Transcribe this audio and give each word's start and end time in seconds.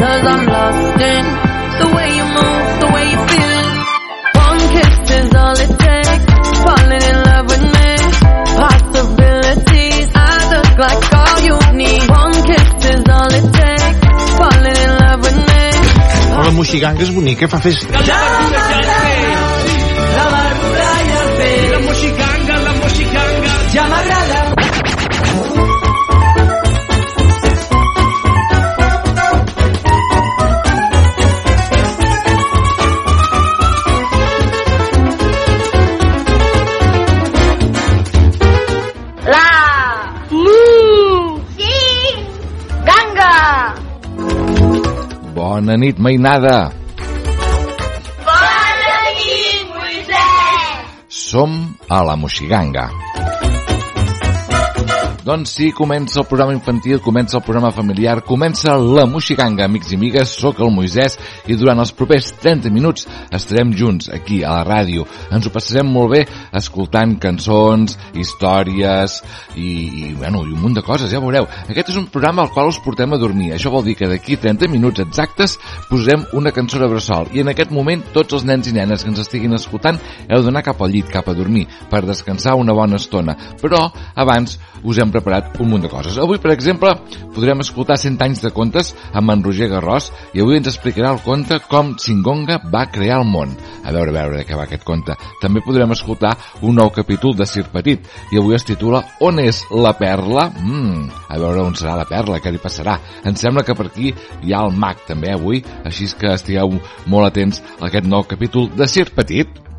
Cause 0.00 0.24
I'm 0.32 0.46
lost 0.46 1.00
in 1.12 1.24
the 1.80 1.88
way 1.96 2.08
you 2.18 2.24
move, 2.36 2.66
the 2.82 2.88
way 2.94 3.04
you 3.12 3.18
feel 3.32 3.62
One 4.46 4.60
kiss 4.74 4.94
is 5.18 5.28
all 5.34 5.56
it 5.64 5.72
takes 5.84 6.24
Falling 6.64 7.04
in 7.10 7.18
love 7.28 7.46
with 7.52 7.64
me 7.74 7.90
Possibilities 8.62 10.08
I 10.14 10.34
look 10.54 10.72
like 10.86 11.02
all 11.20 11.38
you 11.48 11.56
need 11.76 12.02
One 12.08 12.36
kiss 12.48 12.68
is 12.92 13.02
all 13.08 13.32
it 13.40 13.46
takes 13.60 13.98
Falling 14.38 14.78
in 14.86 14.92
love 15.02 15.20
with 15.20 15.36
me 15.36 15.52
La 16.42 16.50
moixiganga 16.50 17.02
és 17.04 17.10
bonica, 17.14 17.46
fa 17.46 17.58
festa. 17.60 17.92
La 17.92 17.98
verdura 20.32 20.88
i 21.04 21.14
el 21.20 21.30
peix. 21.38 21.70
La 21.70 21.80
moxicanga, 21.86 22.58
la 22.66 22.72
moxicanga. 22.80 23.54
Ja 23.76 23.84
m'agrada. 23.92 24.21
Bona 45.62 45.76
nit, 45.78 45.98
mainada. 46.02 46.72
Bona 48.26 48.96
nit, 49.14 49.62
Moisès 49.70 51.06
Som 51.06 51.54
a 51.86 52.02
la 52.02 52.16
Moxiganga. 52.18 52.90
Doncs 55.22 55.52
sí, 55.54 55.68
comença 55.70 56.18
el 56.18 56.26
programa 56.26 56.50
infantil, 56.50 56.98
comença 56.98 57.36
el 57.38 57.44
programa 57.46 57.70
familiar, 57.70 58.24
comença 58.26 58.72
la 58.74 59.04
Moxiganga, 59.06 59.68
amics 59.68 59.92
i 59.92 59.94
amigues, 59.94 60.32
sóc 60.34 60.58
el 60.58 60.72
Moisès 60.74 61.14
i 61.46 61.54
durant 61.54 61.78
els 61.78 61.92
propers 61.94 62.32
30 62.42 62.72
minuts 62.74 63.06
estarem 63.30 63.70
junts 63.78 64.08
aquí 64.10 64.40
a 64.42 64.56
la 64.56 64.64
ràdio. 64.66 65.06
Ens 65.30 65.46
ho 65.46 65.52
passarem 65.54 65.86
molt 65.94 66.10
bé 66.16 66.22
escoltant 66.58 67.14
cançons, 67.22 67.94
històries 68.18 69.20
i, 69.54 69.68
i, 69.68 70.08
bueno, 70.18 70.40
i 70.42 70.56
un 70.56 70.58
munt 70.64 70.74
de 70.80 70.82
coses, 70.82 71.12
ja 71.14 71.22
veureu. 71.22 71.46
Aquest 71.68 71.94
és 71.94 72.00
un 72.02 72.10
programa 72.10 72.42
al 72.42 72.50
qual 72.50 72.72
us 72.72 72.82
portem 72.82 73.14
a 73.14 73.20
dormir. 73.22 73.52
Això 73.54 73.70
vol 73.70 73.86
dir 73.86 73.94
que 74.00 74.10
d'aquí 74.10 74.40
30 74.42 74.72
minuts 74.74 75.06
exactes 75.06 75.54
posarem 75.86 76.26
una 76.34 76.50
cançó 76.50 76.82
de 76.82 76.90
bressol 76.90 77.30
i 77.30 77.46
en 77.46 77.54
aquest 77.54 77.70
moment 77.70 78.02
tots 78.10 78.40
els 78.40 78.48
nens 78.48 78.66
i 78.66 78.74
nenes 78.74 79.06
que 79.06 79.12
ens 79.14 79.22
estiguin 79.22 79.54
escoltant 79.54 80.02
heu 80.26 80.42
d'anar 80.42 80.66
cap 80.66 80.82
al 80.82 80.90
llit, 80.90 81.06
cap 81.14 81.30
a 81.30 81.38
dormir, 81.38 81.68
per 81.86 82.02
descansar 82.10 82.58
una 82.58 82.74
bona 82.74 82.98
estona. 82.98 83.38
Però 83.62 83.86
abans 84.18 84.58
us 84.82 84.98
hem 84.98 85.11
preparat 85.12 85.60
un 85.62 85.70
munt 85.70 85.84
de 85.84 85.90
coses. 85.92 86.16
Avui, 86.18 86.40
per 86.42 86.52
exemple, 86.54 86.92
podrem 87.34 87.62
escoltar 87.64 87.98
100 88.00 88.18
anys 88.24 88.42
de 88.44 88.52
contes 88.54 88.92
amb 89.12 89.32
en 89.34 89.44
Roger 89.44 89.68
Garrós 89.70 90.10
i 90.32 90.42
avui 90.42 90.58
ens 90.58 90.70
explicarà 90.70 91.12
el 91.14 91.22
conte 91.24 91.60
com 91.68 91.94
Singonga 92.00 92.58
va 92.72 92.86
crear 92.92 93.20
el 93.20 93.28
món. 93.28 93.54
A 93.82 93.92
veure, 93.94 94.12
a 94.12 94.16
veure 94.18 94.44
què 94.48 94.58
va 94.58 94.66
aquest 94.66 94.86
conte. 94.88 95.16
També 95.42 95.62
podrem 95.64 95.92
escoltar 95.94 96.34
un 96.62 96.78
nou 96.80 96.92
capítol 96.94 97.36
de 97.38 97.46
Sir 97.48 97.66
Petit 97.72 98.06
i 98.32 98.40
avui 98.40 98.56
es 98.56 98.66
titula 98.66 99.02
On 99.20 99.40
és 99.42 99.64
la 99.70 99.94
perla? 99.98 100.48
Mm, 100.62 101.08
a 101.28 101.40
veure 101.40 101.66
on 101.66 101.76
serà 101.78 101.96
la 101.98 102.08
perla, 102.08 102.40
què 102.42 102.52
li 102.52 102.62
passarà. 102.62 102.98
Em 103.24 103.36
sembla 103.38 103.66
que 103.66 103.76
per 103.78 103.88
aquí 103.90 104.12
hi 104.42 104.54
ha 104.54 104.64
el 104.66 104.76
mag 104.76 105.04
també 105.08 105.32
avui, 105.32 105.62
així 105.84 106.08
que 106.18 106.34
estigueu 106.36 106.78
molt 107.06 107.30
atents 107.30 107.62
a 107.78 107.86
aquest 107.88 108.08
nou 108.08 108.26
capítol 108.28 108.70
de 108.76 108.88
Sir 108.88 109.10
Petit. 109.16 109.71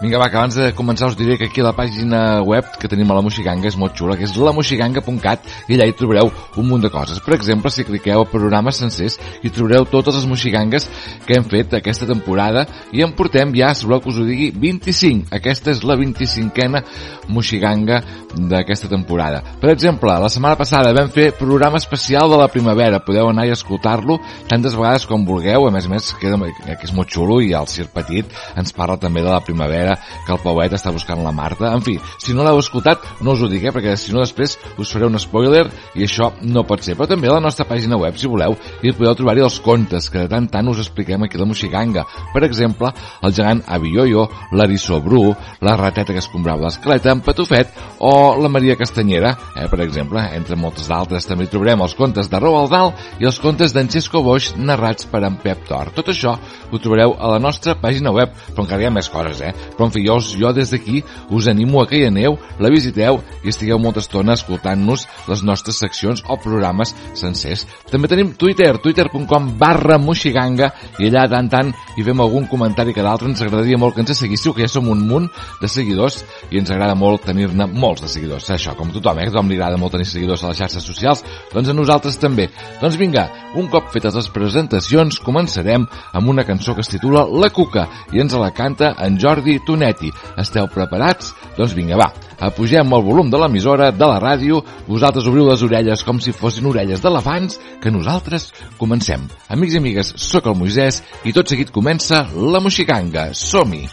Vinga, 0.00 0.16
va, 0.16 0.30
que 0.32 0.38
abans 0.38 0.54
de 0.56 0.70
començar 0.72 1.10
us 1.10 1.16
diré 1.16 1.34
que 1.36 1.44
aquí 1.44 1.60
a 1.60 1.66
la 1.66 1.74
pàgina 1.76 2.40
web 2.40 2.64
que 2.80 2.88
tenim 2.88 3.10
a 3.12 3.18
la 3.18 3.20
Moxiganga 3.20 3.68
és 3.68 3.74
molt 3.76 3.92
xula, 3.98 4.14
que 4.16 4.24
és 4.24 4.32
lamoxiganga.cat 4.32 5.50
i 5.68 5.76
allà 5.76 5.84
hi 5.90 5.92
trobareu 5.92 6.30
un 6.56 6.68
munt 6.70 6.86
de 6.86 6.88
coses. 6.88 7.18
Per 7.20 7.34
exemple, 7.36 7.68
si 7.68 7.84
cliqueu 7.84 8.22
a 8.24 8.28
programes 8.30 8.80
sencers 8.80 9.18
hi 9.44 9.52
trobareu 9.52 9.84
totes 9.92 10.16
les 10.16 10.24
moxigangues 10.30 10.88
que 11.26 11.36
hem 11.36 11.44
fet 11.50 11.76
aquesta 11.76 12.08
temporada 12.08 12.64
i 12.96 13.04
en 13.04 13.12
portem 13.12 13.52
ja, 13.52 13.74
si 13.76 13.84
voleu 13.84 14.00
que 14.00 14.08
us 14.08 14.22
ho 14.22 14.24
digui, 14.24 14.48
25. 14.56 15.28
Aquesta 15.36 15.74
és 15.74 15.84
la 15.84 15.98
25a 16.00 16.80
moxiganga 17.28 18.00
d'aquesta 18.32 18.88
temporada. 18.88 19.42
Per 19.60 19.68
exemple, 19.74 20.16
la 20.16 20.32
setmana 20.32 20.56
passada 20.56 20.94
vam 20.96 21.12
fer 21.12 21.34
programa 21.36 21.76
especial 21.76 22.32
de 22.32 22.40
la 22.40 22.48
primavera. 22.48 23.02
Podeu 23.04 23.28
anar 23.28 23.44
i 23.50 23.52
escoltar-lo 23.52 24.16
tantes 24.48 24.80
vegades 24.80 25.04
com 25.04 25.28
vulgueu. 25.28 25.68
A 25.68 25.76
més 25.76 25.84
a 25.84 25.92
més, 25.92 26.10
queda, 26.16 26.40
que 26.40 26.88
és 26.88 26.96
molt 26.96 27.12
xulo 27.12 27.40
i 27.44 27.52
el 27.52 27.68
Sir 27.68 27.90
Petit 27.92 28.32
ens 28.56 28.72
parla 28.72 28.96
també 28.96 29.20
de 29.20 29.28
la 29.28 29.44
primavera 29.44 29.89
que 30.26 30.34
el 30.34 30.42
Pauet 30.42 30.74
està 30.76 30.92
buscant 30.94 31.22
la 31.24 31.32
Marta. 31.34 31.72
En 31.74 31.84
fi, 31.84 31.96
si 32.18 32.34
no 32.36 32.44
l'heu 32.46 32.60
escoltat, 32.60 33.04
no 33.20 33.34
us 33.36 33.42
ho 33.44 33.50
dic, 33.50 33.64
eh, 33.64 33.74
perquè 33.74 33.96
si 33.98 34.14
no 34.14 34.22
després 34.24 34.56
us 34.78 34.92
faré 34.92 35.08
un 35.08 35.18
spoiler 35.20 35.66
i 35.94 36.06
això 36.06 36.30
no 36.42 36.64
pot 36.68 36.84
ser. 36.84 36.96
Però 36.98 37.08
també 37.10 37.30
a 37.30 37.36
la 37.36 37.44
nostra 37.44 37.66
pàgina 37.68 37.98
web, 38.00 38.16
si 38.18 38.30
voleu, 38.30 38.56
hi 38.82 38.94
podeu 38.96 39.16
trobar-hi 39.18 39.44
els 39.46 39.60
contes 39.64 40.10
que 40.10 40.24
de 40.24 40.30
tant 40.30 40.48
tant 40.50 40.68
us 40.72 40.82
expliquem 40.82 41.24
aquí 41.24 41.38
a 41.38 41.42
la 41.42 41.48
Moxiganga. 41.50 42.04
Per 42.34 42.44
exemple, 42.46 42.92
el 43.22 43.34
gegant 43.36 43.62
Avioyo, 43.66 44.26
l'Arissó 44.52 45.00
Bru, 45.00 45.34
la 45.60 45.76
rateta 45.76 46.12
que 46.12 46.22
escombrava 46.22 46.66
l'escleta, 46.66 47.12
en 47.12 47.22
Patufet 47.24 47.72
o 48.00 48.36
la 48.40 48.50
Maria 48.52 48.76
Castanyera, 48.76 49.34
eh, 49.56 49.68
per 49.70 49.80
exemple, 49.84 50.22
entre 50.36 50.56
moltes 50.56 50.88
d'altres. 50.88 51.26
També 51.26 51.48
trobarem 51.50 51.82
els 51.84 51.94
contes 51.94 52.30
de 52.30 52.40
Roald 52.40 52.70
Dahl 52.72 52.92
i 53.20 53.28
els 53.28 53.40
contes 53.40 53.74
d'en 53.74 53.88
Xesco 53.90 54.22
Boix 54.24 54.52
narrats 54.56 55.06
per 55.10 55.24
en 55.24 55.36
Pep 55.42 55.66
Tor. 55.68 55.92
Tot 55.96 56.10
això 56.12 56.36
ho 56.70 56.78
trobareu 56.78 57.16
a 57.18 57.34
la 57.34 57.40
nostra 57.42 57.76
pàgina 57.80 58.12
web, 58.14 58.32
però 58.50 58.64
encara 58.64 58.82
hi 58.82 58.88
ha 58.88 58.94
més 58.94 59.10
coses, 59.12 59.40
eh? 59.44 59.54
Fi, 59.88 60.04
jo, 60.04 60.52
des 60.52 60.70
d'aquí 60.70 61.00
us 61.30 61.48
animo 61.48 61.80
a 61.80 61.86
que 61.88 61.96
hi 61.96 62.06
aneu, 62.10 62.36
la 62.60 62.68
visiteu 62.68 63.22
i 63.44 63.48
estigueu 63.48 63.78
molta 63.80 64.02
estona 64.04 64.36
escoltant-nos 64.36 65.06
les 65.30 65.42
nostres 65.42 65.78
seccions 65.80 66.22
o 66.28 66.36
programes 66.36 66.92
sencers. 67.14 67.66
També 67.90 68.08
tenim 68.08 68.34
Twitter, 68.36 68.76
twitter.com 68.78 69.54
barra 69.58 69.96
moxiganga 69.98 70.72
i 70.98 71.08
allà 71.08 71.26
tant 71.30 71.48
tant 71.50 71.72
hi 71.96 72.04
fem 72.04 72.20
algun 72.20 72.46
comentari 72.50 72.92
que 72.92 73.04
d'altre 73.04 73.30
ens 73.30 73.40
agradaria 73.40 73.78
molt 73.78 73.94
que 73.94 74.04
ens 74.04 74.18
seguíssiu, 74.18 74.52
que 74.52 74.66
ja 74.66 74.68
som 74.68 74.88
un 74.92 75.06
munt 75.08 75.30
de 75.60 75.68
seguidors 75.68 76.20
i 76.50 76.60
ens 76.60 76.70
agrada 76.70 76.94
molt 76.98 77.24
tenir-ne 77.24 77.66
molts 77.70 78.04
de 78.04 78.10
seguidors. 78.12 78.50
Això, 78.50 78.74
com 78.76 78.92
tothom, 78.92 79.18
eh? 79.18 79.28
A 79.28 79.32
tothom 79.32 79.50
li 79.50 79.58
agrada 79.58 79.78
molt 79.80 79.94
tenir 79.96 80.08
seguidors 80.08 80.44
a 80.44 80.50
les 80.50 80.60
xarxes 80.60 80.86
socials, 80.86 81.24
doncs 81.54 81.70
a 81.70 81.76
nosaltres 81.76 82.18
també. 82.20 82.48
Doncs 82.80 82.98
vinga, 83.00 83.28
un 83.60 83.70
cop 83.72 83.90
fetes 83.94 84.16
les 84.16 84.30
presentacions, 84.34 85.20
començarem 85.24 85.86
amb 86.12 86.32
una 86.32 86.44
cançó 86.48 86.74
que 86.74 86.84
es 86.84 86.92
titula 86.92 87.26
La 87.30 87.50
Cuca 87.54 87.86
i 88.14 88.22
ens 88.22 88.36
la 88.38 88.52
canta 88.54 88.94
en 88.98 89.18
Jordi 89.20 89.58
Tonetti. 89.70 90.10
Esteu 90.40 90.66
preparats? 90.72 91.30
Doncs 91.56 91.74
vinga, 91.76 91.98
va, 92.00 92.10
apugem 92.42 92.96
el 92.96 93.04
volum 93.06 93.30
de 93.30 93.38
l'emissora, 93.40 93.90
de 93.94 94.08
la 94.08 94.18
ràdio, 94.22 94.62
vosaltres 94.88 95.28
obriu 95.30 95.46
les 95.48 95.62
orelles 95.66 96.04
com 96.06 96.20
si 96.22 96.34
fossin 96.34 96.66
orelles 96.70 97.02
d'elefants, 97.04 97.60
que 97.82 97.94
nosaltres 97.94 98.50
comencem. 98.80 99.28
Amics 99.48 99.76
i 99.76 99.82
amigues, 99.82 100.14
sóc 100.18 100.50
el 100.50 100.58
Moisès 100.58 101.02
i 101.24 101.34
tot 101.36 101.46
seguit 101.50 101.70
comença 101.74 102.26
la 102.34 102.62
Moxiganga. 102.64 103.30
Som-hi! 103.36 103.86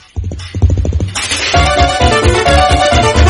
La 1.58 3.27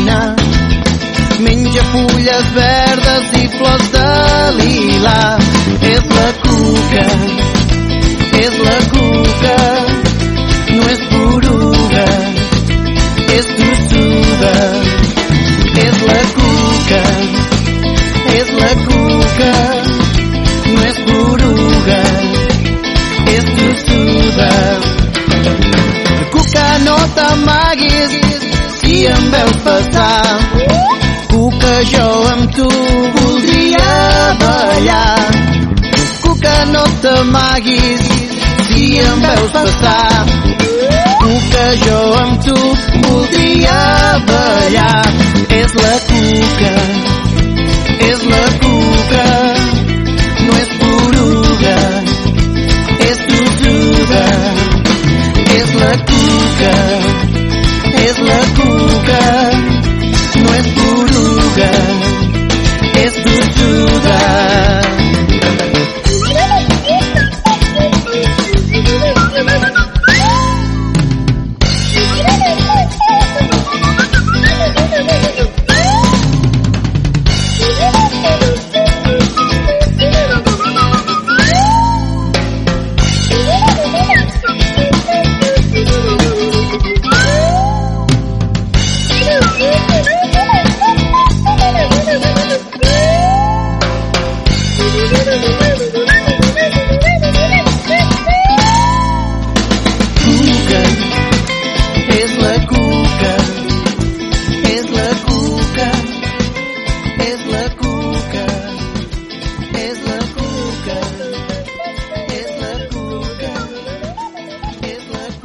caminar. 0.00 0.36
Menja 1.40 1.82
fulles 1.84 2.52
verdes 2.54 3.42
i 3.42 3.48
flors 3.48 3.90
de 3.92 4.08
lila. 4.58 5.38
És 5.82 6.04
la 6.16 6.28
cuca, 6.42 7.06
és 8.40 8.58
la 8.66 8.78
cuca, 8.92 9.56
no 10.76 10.88
és 10.94 11.00
poruga, 11.12 12.06
és 13.38 13.46
tossuda 13.56 14.54
és 15.80 16.02
la 16.04 16.20
cuca, 16.36 17.02
és 18.36 18.50
la 18.60 18.72
cuca, 18.84 19.59
si 28.90 29.06
em 29.06 29.30
veus 29.30 29.56
passar. 29.62 30.22
Cuca, 31.30 31.74
jo 31.92 32.06
amb 32.32 32.54
tu 32.56 32.68
voldria 33.16 33.90
ballar. 34.40 35.30
Cuca, 36.22 36.54
no 36.72 36.84
t'amaguis 37.02 38.02
si 38.66 38.98
em 38.98 39.20
veus 39.26 39.52
passar. 39.52 40.26
Cuca, 41.22 41.66
jo 41.84 42.00
amb 42.22 42.42
tu 42.48 42.58
voldria 43.06 43.78
ballar. 44.32 45.04
És 45.60 45.78
la 45.82 45.94
cuca, 46.10 46.74
és 48.10 48.26
la 48.32 48.44
cuca, 48.48 48.59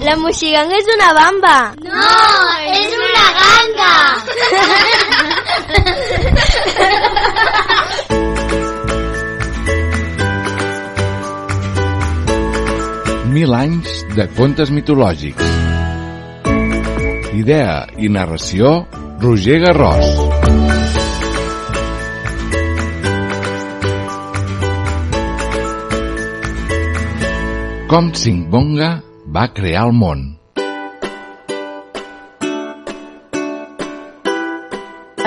la 0.05 0.13
moixiganga 0.21 0.77
és 0.77 0.85
una 0.93 1.07
bamba. 1.17 1.73
No, 1.81 2.09
és 2.69 2.91
una 3.05 3.25
ganga. 3.39 3.93
Mil 13.35 13.51
anys 13.57 14.05
de 14.13 14.27
contes 14.37 14.69
mitològics. 14.71 15.41
Idea 17.35 17.87
i 17.97 18.07
narració, 18.13 18.85
Roger 19.25 19.57
Garrós. 19.65 20.07
Com 27.89 28.13
Singbonga 28.17 29.04
va 29.35 29.45
crear 29.51 29.85
el 29.89 29.95
món. 29.99 30.25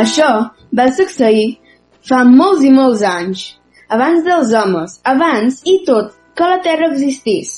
Això 0.02 0.28
va 0.78 0.87
succeir 0.99 1.49
fa 2.08 2.22
molts 2.28 2.64
i 2.64 2.70
molts 2.72 3.02
anys, 3.05 3.43
abans 3.96 4.25
dels 4.25 4.55
homes, 4.60 4.94
abans 5.12 5.58
i 5.72 5.81
tot 5.88 6.14
que 6.38 6.49
la 6.52 6.60
Terra 6.64 6.88
existís. 6.93 7.50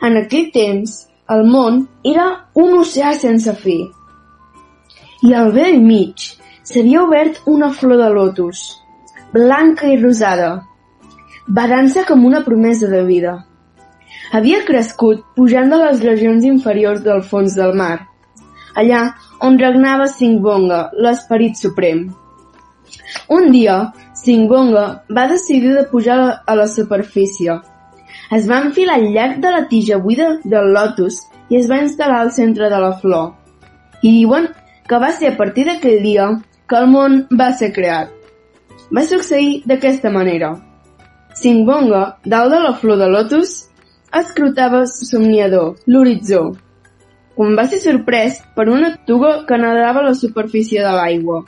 En 0.00 0.16
aquell 0.20 0.48
temps, 0.54 0.94
el 1.34 1.44
món 1.52 1.82
era 2.06 2.28
un 2.54 2.78
oceà 2.78 3.12
sense 3.18 3.52
fi. 3.64 3.78
I 5.28 5.34
al 5.34 5.50
vell 5.56 5.80
mig 5.82 6.28
s'havia 6.70 7.02
obert 7.02 7.42
una 7.56 7.72
flor 7.74 7.98
de 8.00 8.08
lotus, 8.14 8.62
blanca 9.34 9.90
i 9.90 9.98
rosada, 10.00 10.52
badant-se 11.60 12.06
com 12.08 12.24
una 12.30 12.44
promesa 12.46 12.88
de 12.94 13.02
vida. 13.10 13.34
Havia 14.32 14.60
crescut 14.68 15.24
pujant 15.36 15.70
de 15.72 15.78
les 15.80 16.02
regions 16.04 16.44
inferiors 16.44 17.00
del 17.04 17.22
fons 17.24 17.54
del 17.56 17.72
mar, 17.80 18.08
allà 18.76 19.02
on 19.40 19.56
regnava 19.60 20.08
Singbonga, 20.10 20.80
l'esperit 21.04 21.56
suprem. 21.56 22.08
Un 23.32 23.50
dia, 23.54 23.78
Singbonga 24.18 24.84
va 25.16 25.26
decidir 25.30 25.72
de 25.74 25.86
pujar 25.90 26.18
a 26.44 26.54
la 26.58 26.66
superfície. 26.68 27.56
Es 28.36 28.48
va 28.50 28.60
enfilar 28.66 28.98
al 28.98 29.08
llarg 29.14 29.40
de 29.40 29.52
la 29.54 29.64
tija 29.70 29.98
buida 30.04 30.28
del 30.44 30.72
lotus 30.76 31.22
i 31.48 31.56
es 31.56 31.68
va 31.70 31.80
instal·lar 31.84 32.20
al 32.24 32.32
centre 32.36 32.68
de 32.68 32.80
la 32.84 32.92
flor. 33.00 33.32
I 34.02 34.12
diuen 34.18 34.50
que 34.88 35.00
va 35.00 35.12
ser 35.12 35.32
a 35.32 35.36
partir 35.38 35.64
d'aquell 35.68 36.02
dia 36.04 36.28
que 36.68 36.76
el 36.76 36.90
món 36.92 37.22
va 37.32 37.52
ser 37.56 37.72
creat. 37.72 38.12
Va 38.92 39.04
succeir 39.04 39.62
d'aquesta 39.68 40.12
manera. 40.12 40.52
Singbonga, 41.38 42.18
dalt 42.24 42.52
de 42.52 42.60
la 42.66 42.74
flor 42.76 42.98
de 43.00 43.08
lotus, 43.08 43.67
escrutava 44.14 44.84
somniador 44.86 45.76
l'horitzó, 45.86 46.42
quan 47.36 47.54
va 47.58 47.68
ser 47.70 47.78
sorprès 47.82 48.40
per 48.56 48.68
una 48.68 48.94
tortuga 48.96 49.44
que 49.46 49.60
nedava 49.60 50.00
a 50.02 50.08
la 50.10 50.16
superfície 50.16 50.82
de 50.82 50.94
l'aigua. 50.96 51.44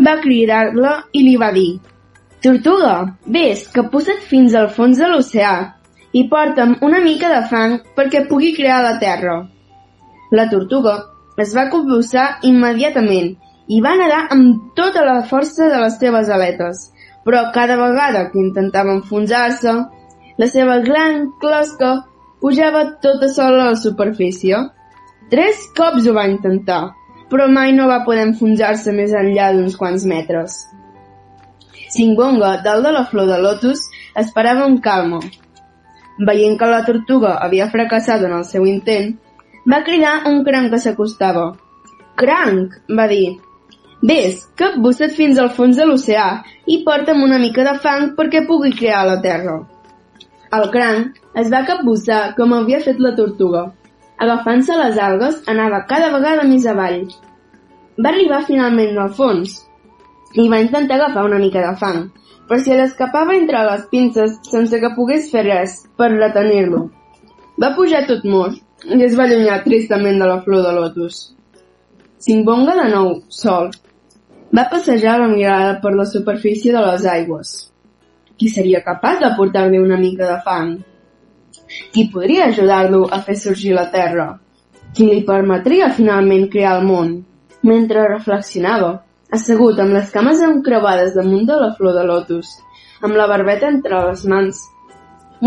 Va 0.00 0.18
cridar-la 0.24 0.96
i 1.12 1.22
li 1.26 1.36
va 1.36 1.52
dir 1.52 1.70
Tortuga, 2.40 3.18
vés, 3.28 3.66
que 3.68 3.82
posa't 3.92 4.22
fins 4.24 4.54
al 4.56 4.70
fons 4.72 4.96
de 4.96 5.08
l'oceà 5.12 5.56
i 6.16 6.22
porta'm 6.30 6.78
una 6.86 7.02
mica 7.04 7.28
de 7.28 7.40
fang 7.50 7.74
perquè 7.98 8.22
pugui 8.30 8.54
crear 8.56 8.78
la 8.86 8.94
terra. 9.02 9.34
La 10.32 10.46
tortuga 10.48 10.94
es 11.44 11.52
va 11.56 11.68
convulsar 11.74 12.24
immediatament 12.48 13.34
i 13.68 13.82
va 13.84 13.92
nedar 14.00 14.22
amb 14.32 14.72
tota 14.78 15.04
la 15.04 15.18
força 15.28 15.68
de 15.68 15.82
les 15.82 16.00
seves 16.00 16.32
aletes, 16.32 16.80
però 17.26 17.44
cada 17.52 17.76
vegada 17.76 18.24
que 18.32 18.40
intentava 18.40 18.96
enfonsar-se, 18.96 19.76
la 20.40 20.46
seva 20.48 20.78
gran 20.80 21.26
closca 21.40 21.90
pujava 22.40 22.84
tota 23.04 23.28
sola 23.28 23.66
a 23.66 23.70
la 23.72 23.76
superfície. 23.76 24.56
Tres 25.30 25.66
cops 25.76 26.06
ho 26.08 26.14
va 26.16 26.26
intentar, 26.30 26.82
però 27.30 27.46
mai 27.52 27.74
no 27.76 27.88
va 27.90 28.02
poder 28.06 28.24
enfonsar-se 28.30 28.94
més 28.96 29.12
enllà 29.12 29.50
d'uns 29.54 29.76
quants 29.76 30.06
metres. 30.08 30.56
Singonga, 31.92 32.54
dalt 32.64 32.86
de 32.86 32.92
la 32.94 33.04
flor 33.10 33.28
de 33.28 33.38
lotus, 33.42 33.82
esperava 34.22 34.64
amb 34.64 34.80
calma. 34.82 35.20
Veient 36.28 36.56
que 36.58 36.68
la 36.70 36.84
tortuga 36.86 37.34
havia 37.44 37.68
fracassat 37.72 38.24
en 38.24 38.36
el 38.38 38.46
seu 38.48 38.64
intent, 38.70 39.12
va 39.68 39.82
cridar 39.84 40.14
un 40.30 40.40
cranc 40.46 40.72
que 40.72 40.80
s'acostava. 40.80 41.50
Cranc, 42.16 42.78
va 42.96 43.06
dir. 43.10 43.36
Ves, 44.08 44.46
capbussa't 44.56 45.12
fins 45.18 45.38
al 45.38 45.52
fons 45.56 45.76
de 45.76 45.84
l'oceà 45.84 46.28
i 46.66 46.80
porta'm 46.86 47.20
una 47.26 47.40
mica 47.42 47.66
de 47.66 47.76
fang 47.84 48.14
perquè 48.16 48.46
pugui 48.48 48.72
crear 48.72 49.04
la 49.08 49.18
terra. 49.20 49.58
El 50.56 50.64
cranc 50.74 51.18
es 51.40 51.50
va 51.50 51.60
capbussar 51.66 52.20
com 52.36 52.52
havia 52.54 52.80
fet 52.84 52.98
la 53.04 53.12
tortuga. 53.18 53.60
Agafant-se 54.24 54.78
les 54.80 54.96
algues, 54.98 55.36
anava 55.52 55.84
cada 55.92 56.08
vegada 56.14 56.46
més 56.48 56.66
avall. 56.72 57.04
Va 58.02 58.10
arribar 58.10 58.40
finalment 58.48 58.98
al 58.98 59.12
fons 59.14 59.54
i 60.34 60.48
va 60.50 60.60
intentar 60.64 60.96
agafar 60.98 61.24
una 61.28 61.38
mica 61.38 61.62
de 61.62 61.70
fang, 61.78 62.02
però 62.48 62.58
si 62.58 62.74
l'escapava 62.74 63.38
entre 63.38 63.62
les 63.68 63.86
pinces 63.94 64.36
sense 64.50 64.82
que 64.82 64.92
pogués 64.98 65.30
fer 65.30 65.46
res 65.46 65.78
per 65.96 66.10
retenir-lo. 66.16 66.82
Va 67.62 67.74
pujar 67.78 68.02
tot 68.10 68.26
mort 68.26 68.58
i 68.90 69.02
es 69.06 69.14
va 69.14 69.28
allunyar 69.28 69.62
tristament 69.62 70.18
de 70.18 70.34
la 70.34 70.40
flor 70.42 70.66
de 70.66 70.74
lotus. 70.80 71.22
Simbonga 72.18 72.74
de 72.82 72.90
nou, 72.90 73.16
sol, 73.30 73.70
va 74.50 74.66
passejar 74.74 75.20
la 75.22 75.30
mirada 75.30 75.76
per 75.80 75.94
la 75.94 76.10
superfície 76.10 76.74
de 76.74 76.88
les 76.90 77.06
aigües. 77.06 77.69
Qui 78.40 78.48
seria 78.48 78.78
capaç 78.80 79.18
de 79.20 79.28
portar-li 79.36 79.76
una 79.76 79.98
mica 80.00 80.24
de 80.24 80.38
fang? 80.44 80.68
Qui 81.92 82.06
podria 82.08 82.46
ajudar-lo 82.48 83.00
a 83.12 83.18
fer 83.26 83.34
sorgir 83.36 83.74
la 83.76 83.90
terra? 83.92 84.30
Qui 84.96 85.08
li 85.10 85.18
permetria 85.26 85.90
finalment 85.92 86.46
crear 86.54 86.78
el 86.78 86.86
món? 86.88 87.10
Mentre 87.68 88.06
reflexionava, 88.06 88.94
assegut 89.36 89.82
amb 89.84 89.92
les 89.92 90.08
cames 90.14 90.40
encreuades 90.46 91.12
damunt 91.18 91.44
de 91.50 91.58
la 91.60 91.68
flor 91.76 91.92
de 91.98 92.04
lotus, 92.08 92.54
amb 93.04 93.18
la 93.20 93.26
barbeta 93.28 93.68
entre 93.68 93.98
les 94.06 94.22
mans, 94.32 94.62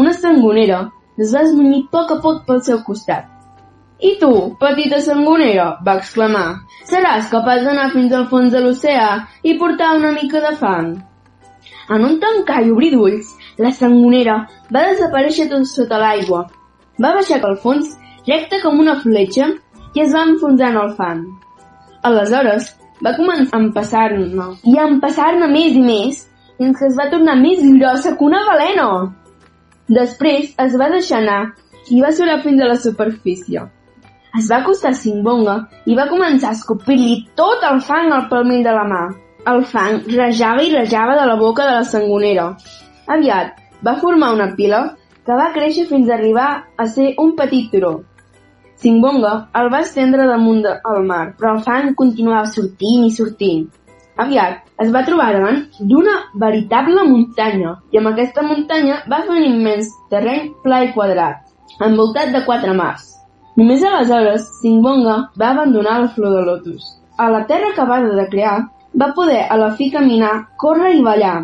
una 0.04 0.14
sangonera 0.14 0.84
es 1.18 1.34
va 1.34 1.42
esmunyir 1.48 1.88
poc 1.96 2.14
a 2.14 2.20
poc 2.22 2.44
pel 2.46 2.62
seu 2.68 2.84
costat. 2.86 3.26
I 4.06 4.12
tu, 4.22 4.30
petita 4.62 5.02
sangonera, 5.02 5.66
va 5.82 5.98
exclamar, 5.98 6.46
seràs 6.92 7.34
capaç 7.34 7.66
d'anar 7.66 7.90
fins 7.96 8.14
al 8.14 8.30
fons 8.30 8.54
de 8.54 8.62
l'oceà 8.62 9.10
i 9.42 9.58
portar 9.58 9.96
una 9.98 10.14
mica 10.20 10.44
de 10.46 10.54
fang. 10.62 10.94
En 11.92 12.06
un 12.08 12.20
tancar 12.20 12.62
i 12.64 12.72
obrir 12.72 12.94
d'ulls, 12.94 13.34
la 13.60 13.72
sangonera 13.76 14.38
va 14.72 14.86
desaparèixer 14.92 15.50
tot 15.52 15.68
sota 15.68 16.00
l'aigua. 16.00 16.46
Va 17.04 17.14
baixar 17.18 17.42
pel 17.44 17.58
fons, 17.64 17.98
recta 18.28 18.62
com 18.64 18.80
una 18.80 19.00
fletxa, 19.02 19.50
i 19.94 20.02
es 20.02 20.14
va 20.16 20.24
enfonsar 20.30 20.72
en 20.72 20.80
el 20.84 20.94
fang. 21.00 21.26
Aleshores, 22.08 22.70
va 23.04 23.16
començar 23.18 23.58
a 23.58 23.62
empassar-ne, 23.62 24.48
i 24.70 24.78
a 24.78 24.88
empassar-ne 24.88 25.50
més 25.52 25.76
i 25.76 25.84
més, 25.84 26.24
fins 26.58 26.80
que 26.80 26.88
es 26.88 26.98
va 27.00 27.10
tornar 27.12 27.36
més 27.42 27.62
grossa 27.78 28.16
que 28.16 28.26
una 28.26 28.44
balena. 28.48 28.90
Després 29.92 30.54
es 30.64 30.78
va 30.80 30.90
deixar 30.94 31.20
anar 31.20 31.42
i 31.92 32.00
va 32.02 32.14
surar 32.16 32.40
fins 32.44 32.62
a 32.64 32.70
la 32.70 32.80
superfície. 32.80 33.66
Es 34.40 34.48
va 34.50 34.62
acostar 34.64 34.94
a 34.94 34.98
Simbonga 34.98 35.58
i 35.86 35.98
va 36.00 36.08
començar 36.10 36.54
a 36.54 36.58
escopir-li 36.58 37.18
tot 37.38 37.66
el 37.70 37.82
fang 37.86 38.14
al 38.14 38.30
palmell 38.32 38.64
de 38.66 38.72
la 38.74 38.86
mà. 38.90 39.04
El 39.52 39.66
fang 39.68 40.06
rejava 40.08 40.64
i 40.64 40.70
rejava 40.72 41.16
de 41.20 41.24
la 41.28 41.36
boca 41.36 41.66
de 41.68 41.72
la 41.76 41.84
sangonera. 41.88 42.46
Aviat 43.16 43.58
va 43.84 43.98
formar 44.00 44.32
una 44.36 44.54
pila 44.56 44.80
que 45.28 45.36
va 45.40 45.52
créixer 45.56 45.84
fins 45.90 46.10
a 46.10 46.14
arribar 46.16 46.50
a 46.78 46.86
ser 46.88 47.10
un 47.20 47.34
petit 47.36 47.68
turó. 47.72 47.92
Simbonga 48.84 49.34
el 49.60 49.70
va 49.74 49.82
estendre 49.84 50.28
damunt 50.30 50.62
del 50.64 51.08
mar, 51.10 51.26
però 51.40 51.58
el 51.58 51.64
fang 51.66 51.92
continuava 52.00 52.52
sortint 52.56 53.04
i 53.08 53.12
sortint. 53.18 53.68
Aviat 54.24 54.84
es 54.86 54.92
va 54.96 55.04
trobar 55.10 55.30
davant 55.36 55.60
d'una 55.92 56.16
veritable 56.40 57.04
muntanya 57.10 57.78
i 57.92 58.00
amb 58.00 58.14
aquesta 58.14 58.44
muntanya 58.48 59.02
va 59.12 59.24
fer 59.28 59.40
un 59.42 59.48
immens 59.50 59.90
terreny 60.12 60.52
pla 60.64 60.84
i 60.88 60.92
quadrat, 60.96 61.44
envoltat 61.84 62.32
de 62.32 62.46
quatre 62.48 62.76
mars. 62.80 63.10
Només 63.60 63.84
aleshores 63.84 64.48
Simbonga 64.62 65.18
va 65.40 65.52
abandonar 65.52 66.00
la 66.02 66.14
flor 66.16 66.38
de 66.38 66.46
lotus. 66.48 66.94
A 67.18 67.30
la 67.30 67.44
terra 67.46 67.70
acabada 67.70 68.16
de 68.16 68.30
crear, 68.30 68.56
va 69.00 69.14
poder 69.18 69.46
a 69.50 69.58
la 69.58 69.72
fi 69.78 69.90
caminar, 69.92 70.34
córrer 70.58 70.96
i 70.98 71.04
ballar. 71.06 71.38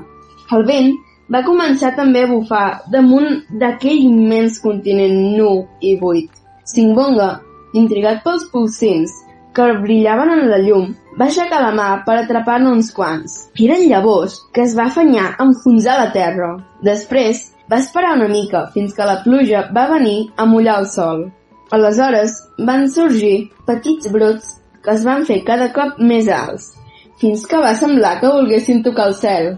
El 0.56 0.66
vent 0.66 0.94
va 1.34 1.46
començar 1.46 1.94
també 1.98 2.24
a 2.26 2.30
bufar 2.32 2.82
damunt 2.94 3.44
d'aquell 3.62 4.06
immens 4.10 4.60
continent 4.64 5.18
nu 5.38 5.52
i 5.82 5.96
buit. 6.02 6.30
Simbonga, 6.66 7.40
intrigat 7.74 8.24
pels 8.26 8.48
pulsins 8.54 9.14
que 9.54 9.68
brillaven 9.84 10.32
en 10.36 10.44
la 10.50 10.60
llum, 10.62 10.92
va 11.20 11.28
aixecar 11.28 11.60
la 11.64 11.72
mà 11.76 11.88
per 12.06 12.16
atrapar-ne 12.20 12.72
uns 12.72 12.92
quants. 12.96 13.38
Eren 13.66 13.88
llavors 13.90 14.38
que 14.54 14.64
es 14.66 14.76
va 14.78 14.88
afanyar 14.88 15.32
a 15.32 15.48
enfonsar 15.48 15.98
la 16.00 16.12
terra. 16.14 16.52
Després 16.86 17.50
va 17.72 17.82
esperar 17.84 18.16
una 18.18 18.30
mica 18.32 18.68
fins 18.74 18.96
que 18.96 19.06
la 19.06 19.20
pluja 19.26 19.66
va 19.76 19.90
venir 19.92 20.30
a 20.38 20.46
mullar 20.46 20.80
el 20.84 20.88
sol. 20.94 21.28
Aleshores 21.76 22.38
van 22.66 22.88
sorgir 22.90 23.50
petits 23.68 24.10
brots 24.14 24.56
que 24.82 24.96
es 24.96 25.04
van 25.06 25.26
fer 25.28 25.44
cada 25.46 25.68
cop 25.76 26.00
més 26.00 26.30
alts, 26.34 26.72
fins 27.20 27.46
que 27.48 27.60
va 27.60 27.74
semblar 27.76 28.20
que 28.20 28.32
volguessin 28.32 28.84
tocar 28.84 29.10
el 29.10 29.16
cel. 29.16 29.50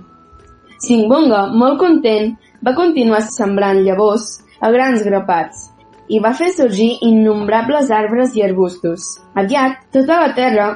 Singbonga, 0.82 1.48
molt 1.54 1.78
content, 1.82 2.34
va 2.66 2.74
continuar 2.78 3.22
sembrant 3.28 3.84
llavors 3.86 4.40
a 4.62 4.72
grans 4.74 5.06
grapats 5.06 5.68
i 6.12 6.20
va 6.20 6.34
fer 6.38 6.50
sorgir 6.54 6.90
innombrables 7.08 7.92
arbres 7.96 8.34
i 8.36 8.44
arbustos. 8.44 9.06
Aviat, 9.38 9.78
tota 9.96 10.18
la 10.24 10.34
terra 10.38 10.68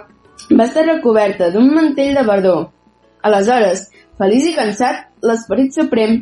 va 0.51 0.68
estar 0.70 0.86
recoberta 0.86 1.50
d'un 1.51 1.74
mantell 1.74 2.15
de 2.15 2.24
verdor. 2.30 2.62
Aleshores, 3.25 3.88
feliç 4.22 4.51
i 4.51 4.56
cansat, 4.56 5.04
l'esperit 5.25 5.75
suprem 5.75 6.22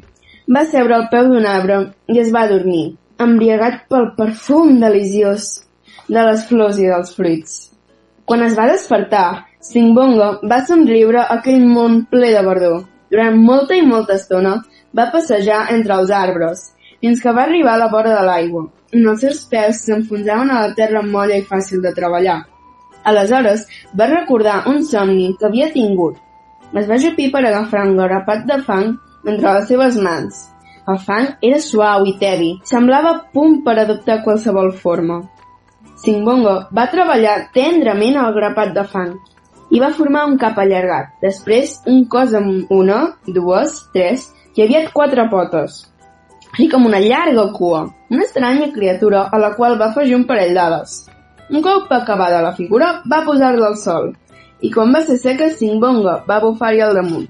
va 0.55 0.65
seure 0.71 0.95
al 0.95 1.09
peu 1.11 1.29
d'un 1.29 1.45
arbre 1.47 1.79
i 2.11 2.19
es 2.23 2.31
va 2.33 2.47
dormir, 2.49 2.95
embriagat 3.19 3.83
pel 3.91 4.09
perfum 4.17 4.79
deliciós 4.81 5.51
de 6.07 6.23
les 6.29 6.47
flors 6.49 6.79
i 6.79 6.89
dels 6.89 7.13
fruits. 7.15 7.53
Quan 8.25 8.43
es 8.47 8.55
va 8.57 8.69
despertar, 8.71 9.43
Singbonga 9.63 10.25
va 10.51 10.57
somriure 10.67 11.21
aquell 11.33 11.61
món 11.73 12.01
ple 12.11 12.33
de 12.35 12.39
verdor. 12.47 12.81
Durant 13.13 13.37
molta 13.49 13.77
i 13.79 13.85
molta 13.87 14.17
estona 14.19 14.57
va 14.99 15.05
passejar 15.13 15.59
entre 15.75 15.95
els 16.01 16.11
arbres, 16.17 16.63
fins 16.99 17.21
que 17.23 17.33
va 17.37 17.45
arribar 17.47 17.77
a 17.77 17.81
la 17.83 17.87
vora 17.93 18.11
de 18.17 18.25
l'aigua, 18.27 18.65
on 18.97 19.07
els 19.13 19.23
seus 19.23 19.39
peus 19.53 19.79
s'enfonsaven 19.85 20.51
a 20.51 20.59
la 20.65 20.75
terra 20.81 21.05
molla 21.15 21.39
i 21.39 21.47
fàcil 21.53 21.79
de 21.85 21.95
treballar. 21.95 22.41
Aleshores 23.11 23.65
va 24.01 24.11
recordar 24.11 24.59
un 24.73 24.83
somni 24.91 25.31
que 25.39 25.47
havia 25.47 25.71
tingut. 25.71 26.19
Es 26.75 26.89
va 26.91 26.99
jupir 27.07 27.31
per 27.31 27.45
agafar 27.45 27.87
un 27.87 27.95
grapat 28.03 28.47
de 28.51 28.61
fang 28.67 28.93
entre 29.23 29.57
les 29.59 29.67
seves 29.71 29.99
mans. 30.07 30.45
El 30.91 31.03
fang 31.07 31.35
era 31.39 31.63
suau 31.63 32.03
i 32.11 32.17
tevi, 32.19 32.55
semblava 32.67 33.19
punt 33.31 33.61
per 33.63 33.79
adoptar 33.79 34.23
qualsevol 34.27 34.73
forma. 34.85 35.21
Singbongo 36.03 36.63
va 36.75 36.91
treballar 36.91 37.45
tendrament 37.55 38.19
al 38.19 38.35
grapat 38.35 38.75
de 38.75 38.91
fang 38.95 39.13
i 39.73 39.81
va 39.81 39.93
formar 39.97 40.27
un 40.29 40.37
cap 40.41 40.59
allargat, 40.61 41.15
després 41.23 41.79
un 41.89 42.03
cos 42.05 42.35
amb 42.37 42.69
una, 42.73 42.99
dues, 43.25 43.79
tres 43.95 44.27
i 44.53 44.65
aviat 44.65 44.91
quatre 44.93 45.25
potes, 45.31 45.79
així 46.53 46.67
com 46.69 46.85
una 46.85 46.99
llarga 47.01 47.47
cua, 47.57 47.79
una 48.13 48.25
estranya 48.27 48.69
criatura 48.75 49.23
a 49.33 49.39
la 49.41 49.55
qual 49.57 49.79
va 49.79 49.87
afegir 49.89 50.13
un 50.19 50.27
parell 50.29 50.53
d'ales. 50.53 50.99
Un 51.49 51.63
cop 51.65 51.89
acabada 51.91 52.43
la 52.45 52.53
figura, 52.53 52.99
va 53.09 53.23
posar-la 53.25 53.71
al 53.71 53.79
sol, 53.81 54.11
i 54.61 54.69
quan 54.71 54.93
va 54.93 55.01
ser 55.07 55.17
seca, 55.17 55.49
Singbonga 55.49 56.19
va 56.29 56.39
bufar-hi 56.43 56.83
al 56.85 56.93
damunt. 56.99 57.25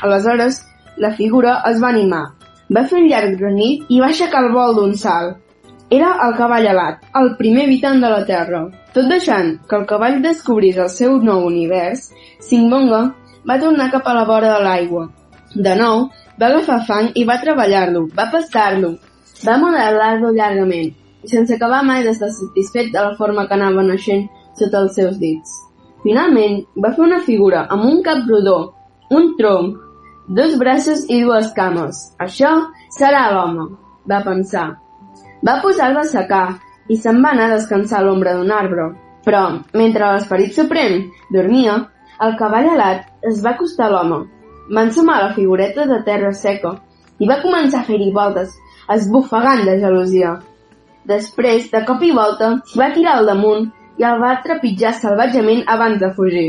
Aleshores, 0.00 0.62
la 0.96 1.12
figura 1.18 1.58
es 1.68 1.82
va 1.82 1.92
animar, 1.92 2.24
va 2.72 2.86
fer 2.88 3.02
un 3.02 3.10
llarg 3.10 3.36
granit 3.38 3.84
i 3.92 4.00
va 4.00 4.08
aixecar 4.08 4.40
el 4.46 4.52
vol 4.56 4.74
d'un 4.78 4.96
salt. 4.96 5.43
Era 5.90 6.14
el 6.24 6.32
cavall 6.38 6.66
alat, 6.66 7.02
el 7.20 7.34
primer 7.36 7.66
habitant 7.66 8.00
de 8.00 8.10
la 8.10 8.24
Terra. 8.24 8.62
Tot 8.94 9.08
deixant 9.10 9.50
que 9.68 9.76
el 9.76 9.84
cavall 9.90 10.22
descobrís 10.24 10.78
el 10.80 10.88
seu 10.88 11.18
nou 11.20 11.44
univers, 11.46 12.08
Singbonga 12.40 13.02
va 13.48 13.58
tornar 13.60 13.90
cap 13.92 14.06
a 14.08 14.14
la 14.16 14.24
vora 14.24 14.54
de 14.54 14.62
l'aigua. 14.64 15.08
De 15.54 15.74
nou, 15.76 16.08
va 16.40 16.48
agafar 16.48 16.80
fang 16.88 17.10
i 17.14 17.24
va 17.28 17.40
treballar-lo, 17.42 18.06
va 18.16 18.30
passar-lo, 18.32 18.94
va 19.44 19.58
modelar-lo 19.60 20.32
llargament, 20.34 20.94
sense 21.30 21.54
acabar 21.54 21.82
mai 21.84 22.02
d'estar 22.06 22.30
satisfet 22.32 22.90
de 22.92 23.04
la 23.04 23.14
forma 23.20 23.46
que 23.46 23.54
anava 23.58 23.84
naixent 23.84 24.26
sota 24.58 24.80
els 24.86 24.96
seus 24.98 25.18
dits. 25.20 25.52
Finalment, 26.02 26.62
va 26.84 26.92
fer 26.96 27.04
una 27.04 27.20
figura 27.28 27.66
amb 27.70 27.84
un 27.90 28.02
cap 28.02 28.24
rodó, 28.28 28.58
un 29.10 29.34
tronc, 29.38 29.76
dos 30.28 30.56
braços 30.58 31.04
i 31.08 31.20
dues 31.22 31.52
cames. 31.56 32.00
Això 32.18 32.54
serà 32.98 33.28
l'home, 33.32 33.68
va 34.08 34.24
pensar. 34.24 34.83
Va 35.44 35.60
posar-lo 35.62 36.00
a 36.00 36.08
secar 36.08 36.44
i 36.88 36.96
se'n 37.00 37.20
va 37.24 37.32
anar 37.34 37.48
a 37.48 37.56
descansar 37.56 37.98
a 38.00 38.04
l'ombra 38.06 38.34
d'un 38.36 38.52
arbre. 38.52 38.90
Però, 39.24 39.42
mentre 39.72 40.08
l'esperit 40.12 40.56
suprem 40.56 41.02
dormia, 41.32 41.76
el 42.24 42.34
cavall 42.40 42.70
alat 42.74 43.28
es 43.30 43.42
va 43.44 43.54
acostar 43.54 43.88
a 43.88 43.92
l'home. 43.94 44.24
Va 44.72 44.84
ensumar 44.86 45.20
la 45.20 45.32
figureta 45.36 45.86
de 45.90 46.00
terra 46.08 46.32
seca 46.32 46.74
i 47.20 47.28
va 47.28 47.40
començar 47.42 47.82
a 47.82 47.88
fer-hi 47.88 48.10
voltes, 48.12 48.52
esbufegant 48.96 49.64
de 49.68 49.78
gelosia. 49.80 50.34
Després, 51.08 51.68
de 51.72 51.82
cop 51.88 52.02
i 52.02 52.12
volta, 52.16 52.50
va 52.80 52.92
tirar 52.94 53.18
al 53.18 53.28
damunt 53.28 53.68
i 54.00 54.06
el 54.08 54.20
va 54.22 54.38
trepitjar 54.44 54.94
salvatgement 55.00 55.64
abans 55.68 56.00
de 56.00 56.10
fugir. 56.16 56.48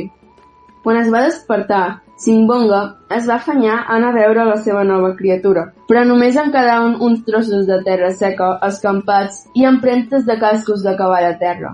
Quan 0.83 1.01
es 1.01 1.11
va 1.11 1.25
despertar, 1.25 1.85
Singbonga 2.17 2.81
es 3.11 3.25
va 3.27 3.35
afanyar 3.35 3.73
a 3.77 3.95
anar 3.97 4.09
a 4.13 4.15
veure 4.15 4.43
la 4.47 4.55
seva 4.65 4.83
nova 4.87 5.09
criatura, 5.17 5.65
però 5.89 6.05
només 6.07 6.37
en 6.39 6.51
quedaven 6.53 6.95
uns 7.07 7.25
trossos 7.27 7.65
de 7.67 7.81
terra 7.83 8.11
seca 8.15 8.53
escampats 8.67 9.41
i 9.53 9.65
empremtes 9.67 10.23
de 10.29 10.37
cascos 10.39 10.85
de 10.85 10.95
cavall 11.01 11.27
a 11.27 11.33
terra. 11.41 11.73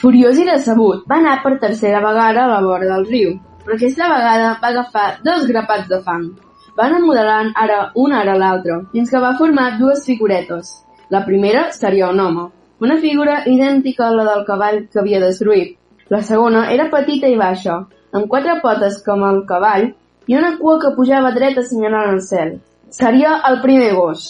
Furiós 0.00 0.40
i 0.40 0.46
decebut, 0.48 1.04
va 1.10 1.18
anar 1.20 1.36
per 1.42 1.58
tercera 1.60 2.00
vegada 2.00 2.46
a 2.46 2.52
la 2.54 2.62
vora 2.64 2.88
del 2.94 3.04
riu, 3.12 3.34
però 3.64 3.76
aquesta 3.76 4.08
vegada 4.14 4.54
va 4.62 4.70
agafar 4.72 5.08
dos 5.28 5.44
grapats 5.52 5.88
de 5.92 6.00
fang. 6.06 6.30
Va 6.78 6.86
anar 6.86 7.04
modelant 7.04 7.52
ara 7.56 7.78
una 7.94 8.22
ara 8.22 8.38
l'altra, 8.40 8.82
fins 8.92 9.10
que 9.12 9.20
va 9.20 9.36
formar 9.36 9.74
dues 9.78 10.04
figuretes. 10.06 10.78
La 11.10 11.26
primera 11.26 11.72
seria 11.72 12.08
un 12.08 12.20
home, 12.24 12.48
una 12.80 12.96
figura 13.04 13.42
idèntica 13.44 14.08
a 14.08 14.14
la 14.16 14.24
del 14.30 14.46
cavall 14.48 14.86
que 14.88 15.00
havia 15.02 15.20
destruït. 15.20 15.76
La 16.08 16.22
segona 16.24 16.68
era 16.72 16.88
petita 16.88 17.28
i 17.28 17.36
baixa, 17.36 17.82
amb 18.16 18.28
quatre 18.32 18.54
potes 18.62 19.02
com 19.04 19.24
el 19.28 19.42
cavall 19.48 19.90
i 20.28 20.36
una 20.38 20.54
cua 20.56 20.78
que 20.80 20.94
pujava 20.96 21.34
dreta 21.34 21.60
assenyalant 21.60 22.14
el 22.14 22.22
cel. 22.24 22.54
Seria 22.88 23.34
el 23.48 23.60
primer 23.60 23.90
gos. 23.98 24.28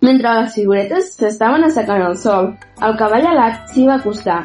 Mentre 0.00 0.32
les 0.38 0.54
figuretes 0.54 1.10
s'estaven 1.18 1.66
assecant 1.66 2.04
al 2.06 2.16
sol, 2.16 2.54
el 2.86 2.96
cavall 2.96 3.26
alat 3.32 3.68
s'hi 3.72 3.84
va 3.88 3.98
acostar. 3.98 4.38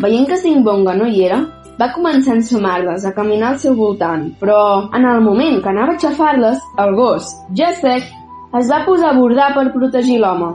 Veient 0.00 0.24
que 0.30 0.40
Simbonga 0.40 0.94
no 0.96 1.10
hi 1.10 1.26
era, 1.26 1.42
va 1.80 1.90
començar 1.92 2.32
a 2.32 2.38
ensumar-les, 2.38 3.04
a 3.04 3.12
caminar 3.12 3.52
al 3.52 3.60
seu 3.60 3.76
voltant, 3.76 4.30
però 4.40 4.60
en 4.96 5.04
el 5.04 5.20
moment 5.24 5.60
que 5.60 5.72
anava 5.74 5.92
a 5.92 5.98
aixafar-les, 5.98 6.64
el 6.86 6.96
gos, 6.96 7.28
ja 7.58 7.74
sec, 7.82 8.08
es 8.56 8.72
va 8.72 8.80
posar 8.88 9.12
a 9.12 9.18
bordar 9.20 9.52
per 9.58 9.68
protegir 9.76 10.22
l'home. 10.24 10.54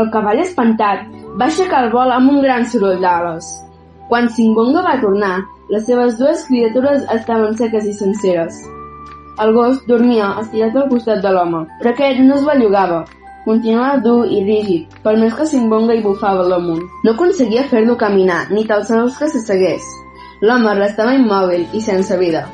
El 0.00 0.08
cavall 0.16 0.40
espantat 0.40 1.04
va 1.36 1.50
aixecar 1.50 1.84
el 1.84 1.92
vol 1.92 2.16
amb 2.16 2.32
un 2.32 2.42
gran 2.44 2.64
soroll 2.64 3.00
d'ales. 3.04 3.65
Quan 4.08 4.28
Simbonga 4.30 4.84
va 4.86 5.00
tornar, 5.02 5.34
les 5.74 5.82
seves 5.86 6.14
dues 6.18 6.44
criatures 6.46 7.06
estaven 7.10 7.56
seques 7.58 7.86
i 7.90 7.94
senceres. 8.00 8.58
El 9.42 9.50
gos 9.56 9.80
dormia 9.88 10.28
estirat 10.42 10.76
al 10.78 10.86
costat 10.92 11.24
de 11.24 11.32
l'home, 11.34 11.64
però 11.80 11.90
aquest 11.90 12.20
no 12.22 12.36
es 12.36 12.44
bellugava. 12.46 13.00
Continuava 13.46 13.98
dur 14.04 14.20
i 14.30 14.38
rígid, 14.44 14.94
per 15.02 15.16
més 15.18 15.34
que 15.34 15.46
Simbonga 15.50 15.96
hi 15.96 16.04
bufava 16.04 16.44
l'amunt. 16.46 16.84
No 17.02 17.16
aconseguia 17.16 17.64
fer-lo 17.72 17.96
caminar, 17.98 18.44
ni 18.54 18.62
tan 18.70 18.86
sols 18.86 19.18
que 19.18 19.28
s'assegués. 19.32 19.90
L'home 20.46 20.76
restava 20.78 21.16
immòbil 21.18 21.66
i 21.74 21.82
sense 21.82 22.14
vida. 22.22 22.44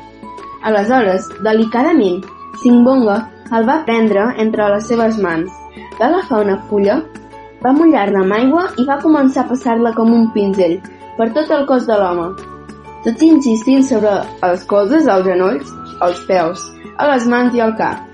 Aleshores, 0.65 1.29
delicadament, 1.45 2.25
Simbonga 2.63 3.19
el 3.53 3.69
va 3.69 3.83
prendre 3.85 4.25
entre 4.41 4.71
les 4.73 4.89
seves 4.89 5.21
mans. 5.21 5.53
Va 6.01 6.09
agafar 6.09 6.41
una 6.47 6.57
fulla, 6.65 6.97
va 7.61 7.77
mullar-la 7.77 8.25
amb 8.25 8.39
aigua 8.41 8.67
i 8.81 8.89
va 8.89 9.01
començar 9.05 9.45
a 9.45 9.51
passar-la 9.53 9.93
com 9.93 10.09
un 10.17 10.29
pinzell 10.33 10.79
per 11.17 11.29
tot 11.35 11.51
el 11.51 11.65
cos 11.69 11.87
de 11.89 11.97
l'home, 11.99 12.31
tot 13.03 13.21
insistint 13.25 13.83
sobre 13.87 14.13
els 14.47 14.63
colzes, 14.69 15.07
els 15.07 15.27
genolls, 15.27 15.73
els 16.01 16.21
peus, 16.29 16.63
a 16.97 17.09
les 17.11 17.27
mans 17.27 17.55
i 17.55 17.63
al 17.63 17.75
cap. 17.79 18.05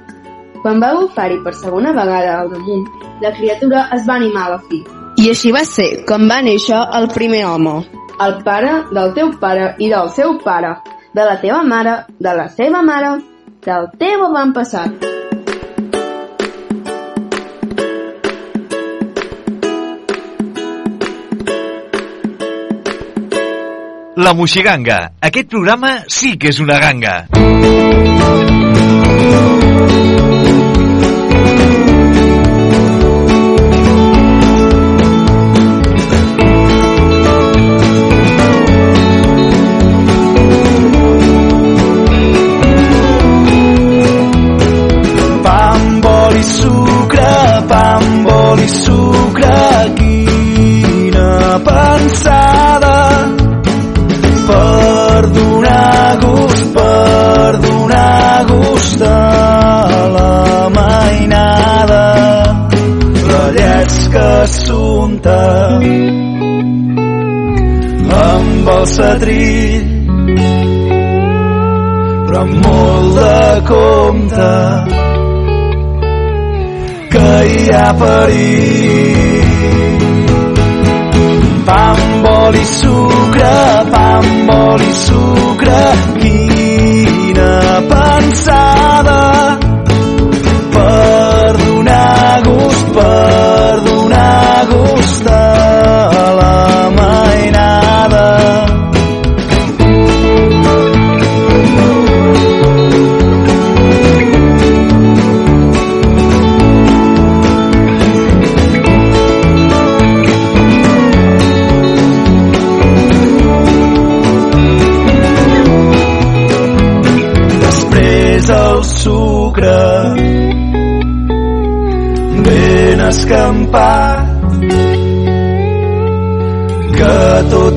Quan 0.64 0.82
va 0.84 0.94
bufar-hi 0.98 1.40
per 1.44 1.54
segona 1.56 1.94
vegada 1.96 2.40
al 2.42 2.50
damunt, 2.52 2.88
la 3.24 3.32
criatura 3.38 3.88
es 3.96 4.08
va 4.08 4.18
animar 4.20 4.48
a 4.48 4.56
la 4.56 4.60
fi. 4.68 4.82
I 5.20 5.30
així 5.32 5.52
va 5.56 5.64
ser 5.68 5.90
com 6.10 6.28
va 6.32 6.42
néixer 6.44 6.80
el 7.00 7.10
primer 7.16 7.46
home, 7.48 7.80
el 8.26 8.40
pare 8.44 8.74
del 8.92 9.14
teu 9.16 9.32
pare 9.40 9.74
i 9.80 9.90
del 9.92 10.12
seu 10.16 10.38
pare, 10.44 10.76
de 11.16 11.26
la 11.26 11.38
teva 11.42 11.62
mare, 11.64 11.96
de 12.20 12.36
la 12.36 12.50
seva 12.50 12.84
mare, 12.84 13.16
del 13.66 13.90
teu 14.02 14.28
avantpassat. 14.28 15.19
La 24.20 24.34
Moixiganga. 24.36 24.98
Aquest 25.24 25.48
programa 25.48 25.94
sí 26.12 26.34
que 26.36 26.52
és 26.52 26.60
una 26.60 26.76
ganga. 26.84 28.59
El 68.80 68.88
setrill 68.88 69.88
però 72.30 72.42
amb 72.46 72.66
molt 72.66 73.16
de 73.18 73.62
compte 73.68 74.50
que 77.14 77.32
hi 77.52 77.64
ha 77.74 77.88
perill. 78.02 79.48
Pa 81.70 81.80
amb 81.96 82.30
oli 82.34 82.66
sucre, 82.76 83.56
pa 83.96 84.06
amb 84.20 84.54
oli 84.58 84.92
sucre, 85.06 85.82
quina 86.22 86.49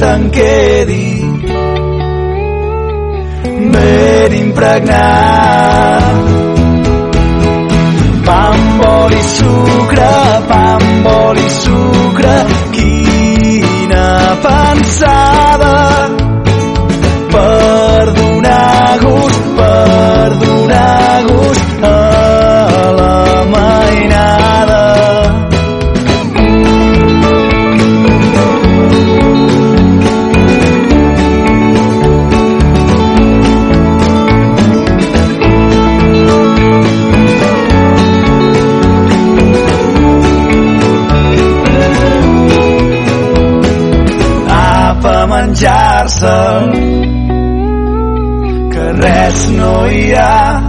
tot 0.02 0.08
en 0.08 0.30
quedi 0.30 1.06
ben 3.72 4.32
impregnat 4.44 6.16
pa 8.26 8.38
amb 8.54 8.82
oli 8.86 9.20
i 9.20 9.28
sucre 9.36 10.10
pa 10.48 10.62
amb 10.74 11.06
oli 11.12 11.46
i 11.46 11.54
sucre 11.60 12.34
quina 12.74 14.08
pensada 14.48 16.21
menjar-se'l 46.02 46.70
que 48.72 48.86
res 48.98 49.38
no 49.56 49.74
hi 49.86 50.14
ha 50.18 50.60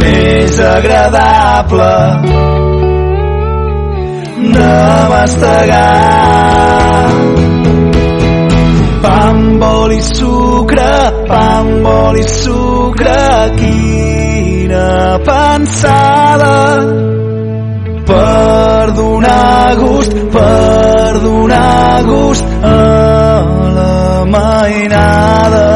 més 0.00 0.60
agradable 0.60 1.90
de 4.56 4.78
mastegar. 5.12 5.84
Pa 9.02 9.14
amb 9.28 9.62
oli 9.68 9.98
i 9.98 10.08
sucre, 10.08 10.90
pa 11.28 11.44
amb 11.60 11.86
oli 11.92 12.24
i 12.24 12.28
sucre, 12.32 13.22
quina 13.60 14.88
pensada. 15.28 16.56
Per 18.08 18.92
donar 18.96 19.74
gust, 19.82 20.16
per 20.32 20.87
donar 21.20 22.02
gust 22.04 22.44
a 22.62 22.76
la 23.76 24.24
mainada. 24.24 25.67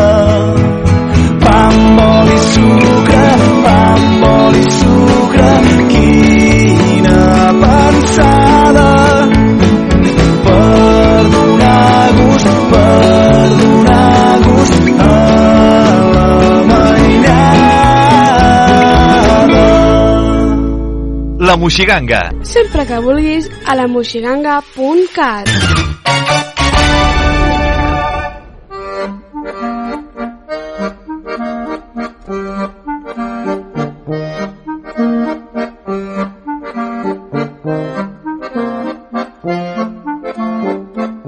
La 21.53 21.59
Moixiganga. 21.61 22.19
Sempre 22.49 22.87
que 22.89 22.99
vulguis 23.05 23.45
a 23.69 23.75
la 23.77 23.85
moixiganga.cat. 23.85 25.51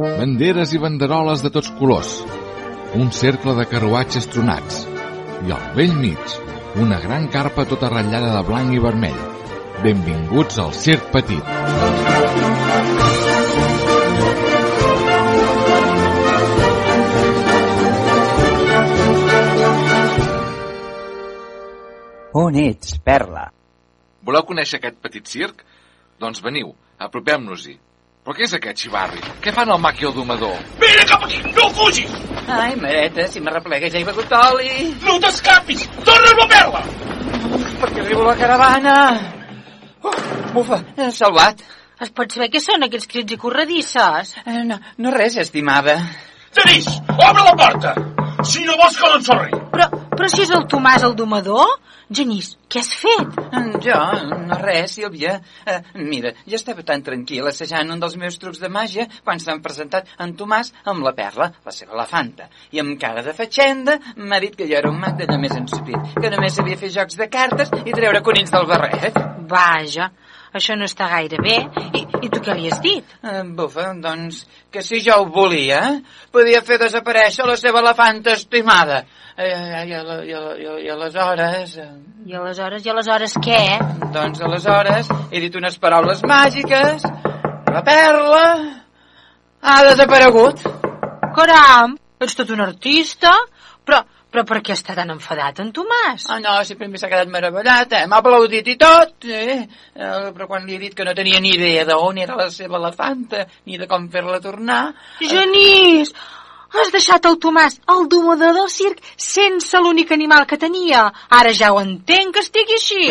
Banderes 0.00 0.72
i 0.72 0.80
banderoles 0.80 1.44
de 1.44 1.52
tots 1.52 1.68
colors. 1.76 2.16
Un 2.96 3.12
cercle 3.12 3.58
de 3.60 3.68
carruatges 3.68 4.32
tronats. 4.32 4.86
I 5.44 5.52
al 5.52 5.70
vell 5.76 5.94
mig, 6.00 6.40
una 6.80 7.04
gran 7.04 7.28
carpa 7.28 7.68
tota 7.68 7.92
ratllada 7.92 8.32
de 8.38 8.44
blanc 8.48 8.72
i 8.72 8.84
vermell. 8.88 9.33
Benvinguts 9.84 10.56
al 10.56 10.72
Circ 10.72 11.10
Petit. 11.12 11.44
On 22.32 22.56
ets, 22.56 22.96
Perla? 23.04 23.50
Voleu 24.24 24.46
conèixer 24.48 24.80
aquest 24.80 24.96
petit 25.04 25.28
circ? 25.28 25.60
Doncs 26.16 26.40
veniu, 26.40 26.72
apropem-nos-hi. 26.96 27.76
Però 28.24 28.32
què 28.32 28.48
és 28.48 28.56
aquest 28.56 28.86
xivarri? 28.86 29.20
Què 29.44 29.52
fan 29.52 29.68
el 29.68 29.84
maqui 29.84 30.08
i 30.08 30.08
el 30.08 30.16
domador? 30.16 30.56
Vine 30.80 31.04
cap 31.12 31.28
aquí, 31.28 31.44
no 31.52 31.68
fugis! 31.76 32.18
Ai, 32.48 32.72
mareta, 32.80 33.28
si 33.28 33.44
me 33.44 33.52
replegues 33.52 33.92
ja 33.92 34.00
he 34.00 34.08
begut 34.08 34.32
oli. 34.40 34.94
No 35.04 35.20
t'escapis! 35.20 35.84
Torna'm 36.00 36.44
la 36.46 36.52
perla! 36.56 36.84
Perquè 37.84 38.06
arribo 38.08 38.24
a 38.24 38.32
la 38.32 38.38
caravana. 38.40 39.00
Oh, 40.04 40.14
bufa, 40.52 40.82
he 40.98 41.10
salvat. 41.16 41.62
Es 42.04 42.10
pot 42.12 42.32
saber 42.34 42.50
què 42.52 42.60
són 42.60 42.84
aquests 42.84 43.08
crits 43.10 43.36
i 43.36 43.38
corredisses? 43.40 44.34
Eh, 44.44 44.62
no, 44.68 44.80
no 45.00 45.12
res, 45.14 45.38
estimada. 45.40 45.94
Genís, 46.54 46.88
obre 47.14 47.44
la 47.46 47.54
porta! 47.58 47.94
Si 48.44 48.66
no 48.66 48.76
vols 48.78 48.98
que 49.00 49.10
l'ensorri! 49.10 49.60
Però, 49.72 49.88
però 50.14 50.28
si 50.30 50.44
és 50.44 50.52
el 50.54 50.66
Tomàs 50.70 51.04
el 51.06 51.14
domador? 51.18 51.74
Genís, 52.14 52.52
què 52.68 52.82
has 52.82 52.90
fet? 53.00 53.38
Jo, 53.84 53.98
no 54.44 54.58
res, 54.60 54.94
Sílvia. 54.94 55.38
Uh, 55.64 55.78
mira, 56.10 56.34
jo 56.46 56.58
estava 56.58 56.84
tan 56.86 57.02
tranquil 57.06 57.48
assajant 57.48 57.90
un 57.94 58.02
dels 58.02 58.16
meus 58.20 58.36
trucs 58.40 58.60
de 58.62 58.68
màgia 58.72 59.06
quan 59.24 59.40
s'han 59.42 59.62
presentat 59.64 60.10
en 60.20 60.34
Tomàs 60.38 60.72
amb 60.90 61.04
la 61.06 61.14
perla, 61.16 61.50
la 61.64 61.74
seva 61.74 61.96
elefanta. 61.96 62.50
I 62.76 62.82
amb 62.84 62.98
cara 63.00 63.24
de 63.26 63.34
fatxenda 63.36 63.96
m'ha 64.16 64.42
dit 64.44 64.54
que 64.58 64.68
jo 64.70 64.78
era 64.78 64.92
un 64.92 65.00
mag 65.00 65.16
de 65.18 65.28
només 65.30 65.56
ensupit, 65.56 66.14
que 66.20 66.32
només 66.34 66.54
sabia 66.60 66.78
fer 66.80 66.92
jocs 66.94 67.18
de 67.20 67.30
cartes 67.32 67.72
i 67.84 67.96
treure 67.96 68.22
conills 68.26 68.52
del 68.54 68.68
barret. 68.70 69.18
Vaja, 69.48 70.10
això 70.54 70.76
no 70.78 70.86
està 70.88 71.08
gaire 71.10 71.40
bé. 71.42 71.56
I, 71.98 72.04
i 72.26 72.30
tu 72.32 72.40
què 72.44 72.54
li 72.56 72.70
has 72.70 72.80
dit? 72.84 73.16
Uh, 73.22 73.42
bufa, 73.58 73.90
doncs, 74.02 74.44
que 74.72 74.82
si 74.86 75.00
jo 75.04 75.20
ho 75.22 75.28
volia, 75.34 75.80
podia 76.34 76.62
fer 76.66 76.78
desaparèixer 76.82 77.46
la 77.48 77.56
seva 77.60 77.82
elefanta 77.82 78.34
estimada. 78.38 79.02
I, 79.34 79.50
i, 79.50 79.82
i, 79.90 79.98
i, 80.30 80.36
i, 80.36 80.76
i 80.86 80.92
aleshores... 80.94 81.76
eh, 81.82 81.90
I 82.24 82.38
aleshores, 82.38 82.86
i 82.86 82.92
aleshores 82.92 83.34
què? 83.44 83.60
Doncs 84.14 84.40
aleshores 84.46 85.10
he 85.30 85.42
dit 85.42 85.58
unes 85.58 85.76
paraules 85.82 86.22
màgiques, 86.24 87.02
la 87.74 87.82
perla 87.84 88.44
ha 89.60 89.76
desaparegut. 89.88 90.62
Caram, 91.34 91.98
ets 92.22 92.38
tot 92.38 92.54
un 92.54 92.62
artista? 92.62 93.34
Però, 94.34 94.42
per 94.42 94.56
què 94.66 94.74
està 94.74 94.96
tan 94.98 95.12
enfadat 95.14 95.60
en 95.62 95.68
Tomàs? 95.70 96.24
Ah, 96.26 96.40
no, 96.42 96.56
sempre 96.66 96.88
m'ha 96.90 96.98
quedat 96.98 97.28
meravellat, 97.30 97.92
eh? 97.94 98.06
M'ha 98.10 98.18
aplaudit 98.18 98.66
i 98.66 98.74
tot, 98.74 99.12
eh? 99.30 99.60
eh? 99.94 100.08
Però 100.34 100.48
quan 100.50 100.64
li 100.66 100.74
he 100.74 100.78
dit 100.80 100.96
que 100.98 101.06
no 101.06 101.12
tenia 101.14 101.38
ni 101.38 101.52
idea 101.54 101.84
d'on 101.86 102.18
era 102.18 102.34
la 102.40 102.48
seva 102.50 102.80
elefanta, 102.80 103.44
ni 103.70 103.78
de 103.78 103.86
com 103.86 104.08
fer-la 104.10 104.40
tornar... 104.42 104.80
Genís! 105.20 106.10
Has 106.74 106.90
deixat 106.90 107.30
el 107.30 107.38
Tomàs, 107.38 107.78
el 107.94 108.08
domador 108.10 108.58
del 108.58 108.66
circ, 108.74 108.98
sense 109.14 109.78
l'únic 109.78 110.10
animal 110.18 110.48
que 110.50 110.58
tenia. 110.58 111.04
Ara 111.38 111.54
ja 111.54 111.70
ho 111.70 111.78
entenc 111.78 112.34
que 112.34 112.42
estigui 112.42 112.74
així. 112.80 113.06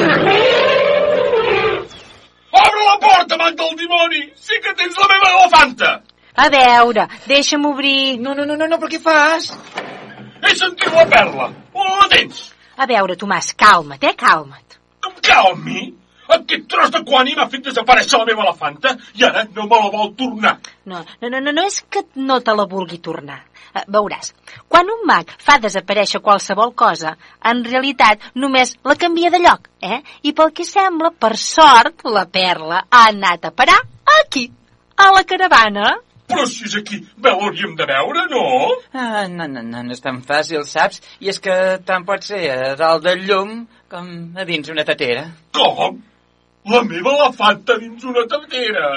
Obre 2.51 2.83
la 2.83 2.97
porta, 2.99 3.39
amant 3.39 3.55
del 3.63 3.79
dimoni! 3.79 4.25
Sí 4.36 4.59
que 4.59 4.75
tens 4.75 4.99
la 4.99 5.07
meva 5.15 5.31
elefanta! 5.38 5.95
A 6.36 6.51
veure, 6.51 7.07
deixa'm 7.31 7.71
obrir... 7.71 8.19
No, 8.19 8.36
no, 8.36 8.43
no, 8.43 8.59
no, 8.59 8.67
no, 8.67 8.83
però 8.83 8.91
què 8.91 8.99
fas? 8.99 9.53
He 10.43 10.56
sentit 10.60 10.91
la 10.93 11.06
perla! 11.10 11.49
On 11.73 11.91
la 11.99 12.08
tens? 12.12 12.45
A 12.77 12.88
veure, 12.89 13.15
Tomàs, 13.19 13.53
calma't, 13.56 14.03
eh, 14.03 14.15
calma't. 14.17 14.79
Em 15.08 15.19
calmi! 15.23 15.91
Aquest 16.34 16.67
tros 16.71 16.91
de 16.91 17.01
quani 17.06 17.36
m'ha 17.36 17.45
fet 17.51 17.65
desaparèixer 17.67 18.19
la 18.19 18.25
meva 18.25 18.45
elefanta 18.45 18.93
i 19.19 19.25
ara 19.27 19.43
no 19.56 19.65
me 19.69 19.79
la 19.82 19.89
vol 19.93 20.13
tornar. 20.17 20.53
No, 20.89 21.01
no, 21.21 21.29
no, 21.29 21.39
no, 21.39 21.51
no 21.51 21.65
és 21.67 21.82
que 21.89 22.06
no 22.15 22.39
te 22.41 22.56
la 22.56 22.65
vulgui 22.69 22.99
tornar. 23.03 23.41
Eh, 23.73 23.84
veuràs, 23.95 24.32
quan 24.69 24.89
un 24.93 25.03
mag 25.10 25.29
fa 25.41 25.58
desaparèixer 25.62 26.21
qualsevol 26.25 26.73
cosa, 26.77 27.15
en 27.51 27.63
realitat 27.65 28.32
només 28.36 28.75
la 28.86 28.95
canvia 29.03 29.32
de 29.34 29.41
lloc, 29.43 29.69
eh? 29.82 29.99
I 30.23 30.34
pel 30.38 30.53
que 30.53 30.65
sembla, 30.67 31.12
per 31.12 31.36
sort, 31.38 32.06
la 32.06 32.25
perla 32.25 32.84
ha 32.89 33.06
anat 33.12 33.49
a 33.49 33.51
parar 33.51 33.79
aquí, 34.21 34.47
a 34.95 35.12
la 35.12 35.23
caravana. 35.25 35.95
Però 36.29 36.45
si 36.47 36.65
és 36.69 36.75
aquí, 36.79 37.01
bé 37.19 37.33
l'hauríem 37.33 37.75
de 37.79 37.88
veure, 37.89 38.25
no? 38.31 38.43
Ah, 38.93 39.25
no, 39.27 39.47
no, 39.47 39.62
no, 39.62 39.83
no 39.83 39.95
és 39.95 40.03
tan 40.03 40.21
fàcil, 40.23 40.63
saps? 40.69 41.01
I 41.19 41.31
és 41.33 41.41
que 41.43 41.57
tant 41.88 42.05
pot 42.07 42.23
ser 42.23 42.45
a 42.53 42.75
dalt 42.79 43.03
del 43.03 43.25
llum 43.27 43.65
com 43.91 44.07
a 44.39 44.45
dins 44.47 44.71
una 44.71 44.86
tatera. 44.88 45.27
Com? 45.55 45.99
La 46.71 46.79
meva 46.88 47.17
elefanta 47.17 47.75
dins 47.81 48.07
una 48.07 48.23
tatera! 48.31 48.88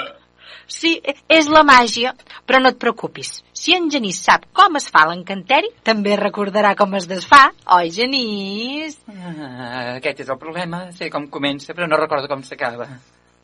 Sí, 0.67 0.97
és 1.31 1.47
la 1.47 1.61
màgia, 1.67 2.11
però 2.47 2.59
no 2.59 2.71
et 2.73 2.79
preocupis. 2.79 3.37
Si 3.55 3.75
en 3.75 3.87
Genís 3.91 4.19
sap 4.23 4.49
com 4.55 4.75
es 4.79 4.89
fa 4.91 5.05
l'encanteri, 5.07 5.69
també 5.87 6.17
recordarà 6.19 6.73
com 6.79 6.95
es 6.99 7.07
desfà, 7.07 7.39
oi, 7.77 7.91
Genís? 7.95 8.97
Ah, 9.07 9.95
aquest 9.95 10.25
és 10.25 10.31
el 10.33 10.39
problema, 10.41 10.89
sé 10.97 11.11
com 11.13 11.29
comença, 11.31 11.75
però 11.75 11.87
no 11.87 11.99
recordo 11.99 12.27
com 12.31 12.43
s'acaba. 12.43 12.89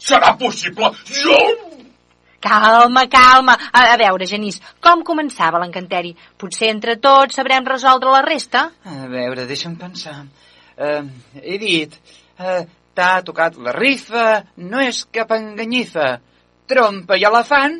Serà 0.04 0.36
possible? 0.40 0.92
Jo... 1.08 1.40
Calma, 2.44 3.08
calma. 3.08 3.56
A, 3.72 3.94
a 3.94 3.98
veure, 3.98 4.28
Genís, 4.28 4.60
com 4.84 5.04
començava 5.08 5.62
l'encanteri? 5.62 6.12
Potser 6.36 6.74
entre 6.74 6.98
tots 7.00 7.40
sabrem 7.40 7.64
resoldre 7.64 8.12
la 8.12 8.20
resta? 8.26 8.66
A 8.84 9.08
veure, 9.08 9.46
deixa'm 9.48 9.78
pensar. 9.80 10.18
Uh, 10.76 11.08
he 11.40 11.56
dit, 11.62 11.96
uh, 12.36 12.66
t'ha 12.98 13.14
tocat 13.24 13.56
la 13.64 13.72
rifa, 13.78 14.44
no 14.60 14.84
és 14.84 15.06
cap 15.16 15.32
enganyifa. 15.38 16.18
Trompa 16.68 17.16
i 17.16 17.24
elefant, 17.30 17.80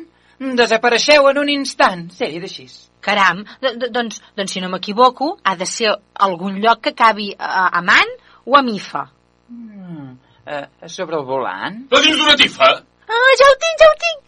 desapareixeu 0.62 1.28
en 1.28 1.44
un 1.44 1.52
instant. 1.58 2.08
Sí, 2.16 2.32
d'així. 2.40 2.68
Caram, 3.04 3.44
d 3.60 3.92
doncs, 3.92 4.22
doncs 4.32 4.56
si 4.56 4.64
no 4.64 4.72
m'equivoco, 4.72 5.34
ha 5.44 5.58
de 5.60 5.68
ser 5.68 5.92
algun 6.24 6.56
lloc 6.64 6.86
que 6.86 6.96
acabi 6.96 7.34
a, 7.36 7.68
a 7.68 7.84
man 7.84 8.16
o 8.48 8.56
a 8.56 8.64
mifa. 8.64 9.10
Mm, 9.52 10.12
uh, 10.48 10.66
sobre 10.88 11.20
el 11.20 11.28
volant? 11.28 11.82
A 11.92 12.00
dins 12.00 12.16
d'una 12.16 12.40
tifa? 12.40 12.72
Ah, 13.04 13.32
ja 13.36 13.50
ho 13.50 13.58
tinc, 13.60 13.82
ja 13.84 13.92
ho 13.92 13.98
tinc! 14.00 14.23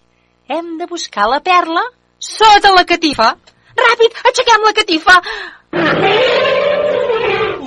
Hem 0.48 0.76
de 0.78 0.86
buscar 0.86 1.26
la 1.28 1.40
perla 1.40 1.82
sota 2.22 2.70
la 2.74 2.84
catifa. 2.86 3.32
Ràpid, 3.76 4.20
aixequem 4.30 4.66
la 4.66 4.72
catifa! 4.78 5.16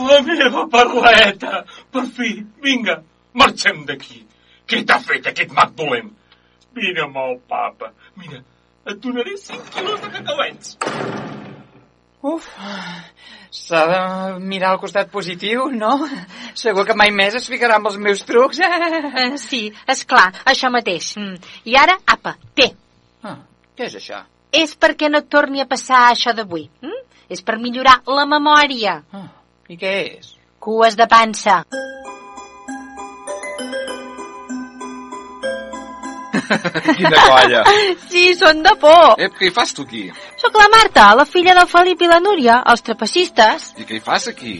La 0.10 0.20
meva 0.28 0.64
perleta! 0.76 1.64
Per 1.92 2.06
fi, 2.16 2.30
vinga, 2.64 2.96
marxem 3.42 3.84
d'aquí. 3.90 4.24
Què 4.70 4.80
t'ha 4.88 5.00
fet 5.10 5.28
aquest 5.34 5.52
mag 5.60 5.76
dolent? 5.76 6.08
Vine 6.80 7.04
amb 7.04 7.20
el 7.26 7.36
papa. 7.52 7.92
Mira, 8.16 8.40
et 8.88 9.04
donaré 9.04 9.36
5 9.44 9.76
quilos 9.76 10.00
de 10.06 10.14
cacauets. 10.16 10.78
Uf, 12.22 12.50
s'ha 13.56 13.82
de 13.88 14.00
mirar 14.44 14.74
al 14.74 14.80
costat 14.82 15.08
positiu, 15.12 15.70
no? 15.72 15.94
Segur 16.62 16.84
que 16.88 16.96
mai 16.98 17.14
més 17.16 17.38
es 17.40 17.48
ficarà 17.48 17.78
amb 17.80 17.88
els 17.88 17.96
meus 17.98 18.26
trucs. 18.28 18.60
Eh, 18.60 19.38
sí, 19.40 19.62
és 19.88 20.04
clar, 20.10 20.28
això 20.52 20.72
mateix. 20.74 21.14
Mm. 21.18 21.40
I 21.72 21.78
ara, 21.80 21.96
apa, 22.06 22.36
té. 22.56 22.70
Ah, 23.24 23.38
què 23.76 23.88
és 23.88 23.96
això? 24.02 24.20
És 24.52 24.76
perquè 24.76 25.08
no 25.10 25.24
et 25.24 25.30
torni 25.32 25.64
a 25.64 25.70
passar 25.70 26.10
això 26.10 26.36
d'avui. 26.36 26.68
Mm? 26.84 27.06
És 27.30 27.44
per 27.46 27.60
millorar 27.62 28.02
la 28.10 28.28
memòria. 28.28 29.00
Ah, 29.16 29.28
I 29.70 29.80
què 29.80 29.96
és? 30.18 30.34
Cues 30.60 31.00
de 31.00 31.08
pansa. 31.08 31.62
Quina 36.98 37.24
colla. 37.28 37.64
Sí, 38.10 38.26
són 38.38 38.64
de 38.66 38.74
por. 38.82 39.16
Ep, 39.22 39.36
què 39.38 39.50
hi 39.50 39.54
fas 39.56 39.74
tu 39.78 39.86
aquí? 39.88 40.04
Sóc 40.42 40.58
la 40.60 40.68
Marta, 40.74 41.08
la 41.20 41.26
filla 41.30 41.56
del 41.58 41.70
Felip 41.70 42.02
i 42.02 42.10
la 42.10 42.20
Núria, 42.24 42.60
els 42.74 42.84
trapecistes. 42.86 43.72
I 43.80 43.88
què 43.88 44.00
hi 44.00 44.04
fas 44.04 44.30
aquí? 44.32 44.56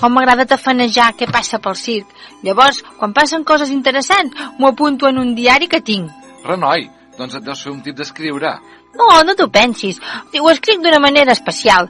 Oh, 0.00 0.10
m'agrada 0.12 0.46
tafanejar 0.48 1.12
què 1.18 1.28
passa 1.30 1.60
pel 1.62 1.76
circ. 1.78 2.10
Llavors, 2.46 2.82
quan 2.98 3.14
passen 3.16 3.46
coses 3.48 3.72
interessants, 3.74 4.38
m'ho 4.58 4.72
apunto 4.72 5.10
en 5.10 5.20
un 5.22 5.34
diari 5.38 5.68
que 5.70 5.82
tinc. 5.84 6.10
Renoi, 6.46 6.88
doncs 7.18 7.38
et 7.38 7.44
deus 7.46 7.62
fer 7.64 7.72
un 7.74 7.82
tip 7.84 7.98
d'escriure. 7.98 8.56
No, 8.98 9.08
no 9.24 9.36
t'ho 9.36 9.48
pensis. 9.52 10.00
Ho 10.38 10.50
escric 10.50 10.82
d'una 10.82 11.00
manera 11.00 11.32
especial. 11.32 11.88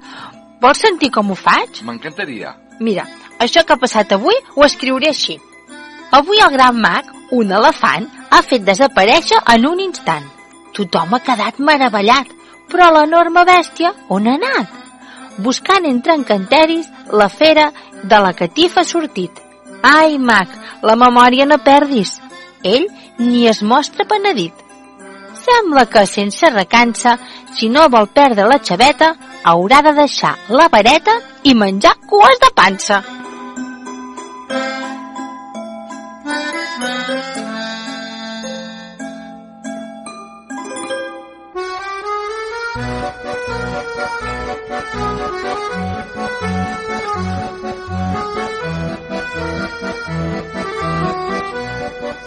Vols 0.63 0.83
sentir 0.85 1.11
com 1.11 1.33
ho 1.33 1.39
faig? 1.39 1.83
M'encantaria. 1.87 2.55
Mira, 2.81 3.07
això 3.43 3.65
que 3.67 3.75
ha 3.75 3.81
passat 3.81 4.15
avui 4.15 4.37
ho 4.55 4.67
escriuré 4.67 5.11
així. 5.11 5.39
Avui 6.13 6.41
el 6.45 6.53
gran 6.53 6.79
mag, 6.81 7.09
Un 7.33 7.49
elefant 7.57 8.05
ha 8.29 8.43
fet 8.45 8.65
desaparèixer 8.67 9.39
en 9.55 9.63
un 9.65 9.79
instant. 9.81 10.25
Tothom 10.77 11.15
ha 11.17 11.21
quedat 11.25 11.61
meravellat, 11.69 12.29
però 12.69 12.91
l'enorme 12.93 13.45
bèstia 13.49 13.93
on 14.13 14.29
ha 14.29 14.35
anat? 14.37 14.75
Buscant 15.47 15.89
entre 15.89 16.13
encanteris, 16.19 16.91
la 17.09 17.31
fera 17.33 17.71
de 18.03 18.19
la 18.27 18.35
catifa 18.37 18.83
ha 18.83 18.89
sortit. 18.91 19.41
Ai, 19.83 20.19
mag, 20.19 20.53
la 20.85 20.97
memòria 21.05 21.49
no 21.49 21.57
perdis. 21.65 22.19
Ell 22.63 22.85
ni 23.19 23.47
es 23.49 23.63
mostra 23.63 24.05
penedit. 24.05 24.53
Sembla 25.43 25.87
que, 25.89 26.05
sense 26.07 26.53
recança, 26.53 27.17
si 27.57 27.73
no 27.73 27.89
vol 27.89 28.11
perdre 28.13 28.45
la 28.45 28.61
xaveta, 28.61 29.15
haurà 29.43 29.81
de 29.89 29.97
deixar 30.03 30.37
la 30.53 30.69
vareta 30.69 31.17
i 31.49 31.57
menjar 31.57 31.97
cues 32.13 32.45
de 32.45 32.53
pansa. 32.61 33.01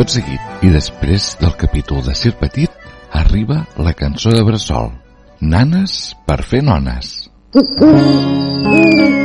Tot 0.00 0.14
seguit, 0.14 0.44
i 0.64 0.70
després 0.72 1.26
del 1.42 1.50
capítol 1.60 2.00
de 2.06 2.14
Sir 2.16 2.30
Petit, 2.40 2.72
arriba 3.20 3.58
la 3.76 3.92
cançó 3.92 4.32
de 4.32 4.40
Bressol. 4.48 4.88
Nanes 5.44 6.00
per 6.24 6.40
fer 6.40 6.62
nones. 6.64 7.12
Sonsoneta, 7.52 9.19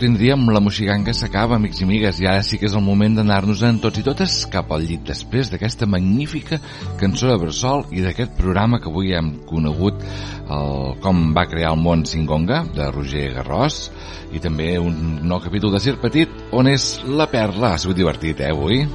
tindríem, 0.00 0.46
la 0.48 0.62
moxiganga 0.64 1.12
s'acaba, 1.16 1.58
amics 1.58 1.82
i 1.82 1.84
amigues, 1.86 2.20
i 2.22 2.28
ara 2.30 2.42
sí 2.46 2.58
que 2.58 2.66
és 2.70 2.76
el 2.76 2.84
moment 2.84 3.18
d'anar-nos-en 3.18 3.80
tots 3.84 4.00
i 4.00 4.04
totes 4.06 4.38
cap 4.52 4.72
al 4.72 4.86
llit 4.88 5.04
després 5.06 5.52
d'aquesta 5.52 5.88
magnífica 5.90 6.58
cançó 7.00 7.28
de 7.28 7.38
Bressol 7.42 7.84
i 7.92 8.04
d'aquest 8.04 8.32
programa 8.38 8.80
que 8.80 8.88
avui 8.88 9.12
hem 9.16 9.34
conegut 9.50 10.00
el, 10.00 10.96
com 11.04 11.24
va 11.36 11.46
crear 11.50 11.74
el 11.76 11.82
món 11.84 12.06
Singonga, 12.08 12.64
de 12.74 12.90
Roger 12.90 13.28
Garrós, 13.36 13.82
i 14.32 14.40
també 14.42 14.72
un 14.80 15.20
nou 15.28 15.42
capítol 15.44 15.76
de 15.76 15.82
Sir 15.84 15.98
Petit, 16.02 16.32
on 16.56 16.70
és 16.70 16.92
la 17.06 17.28
perla. 17.30 17.74
Ha 17.74 17.82
sigut 17.82 18.00
divertit, 18.00 18.40
eh, 18.40 18.54
avui? 18.54 18.86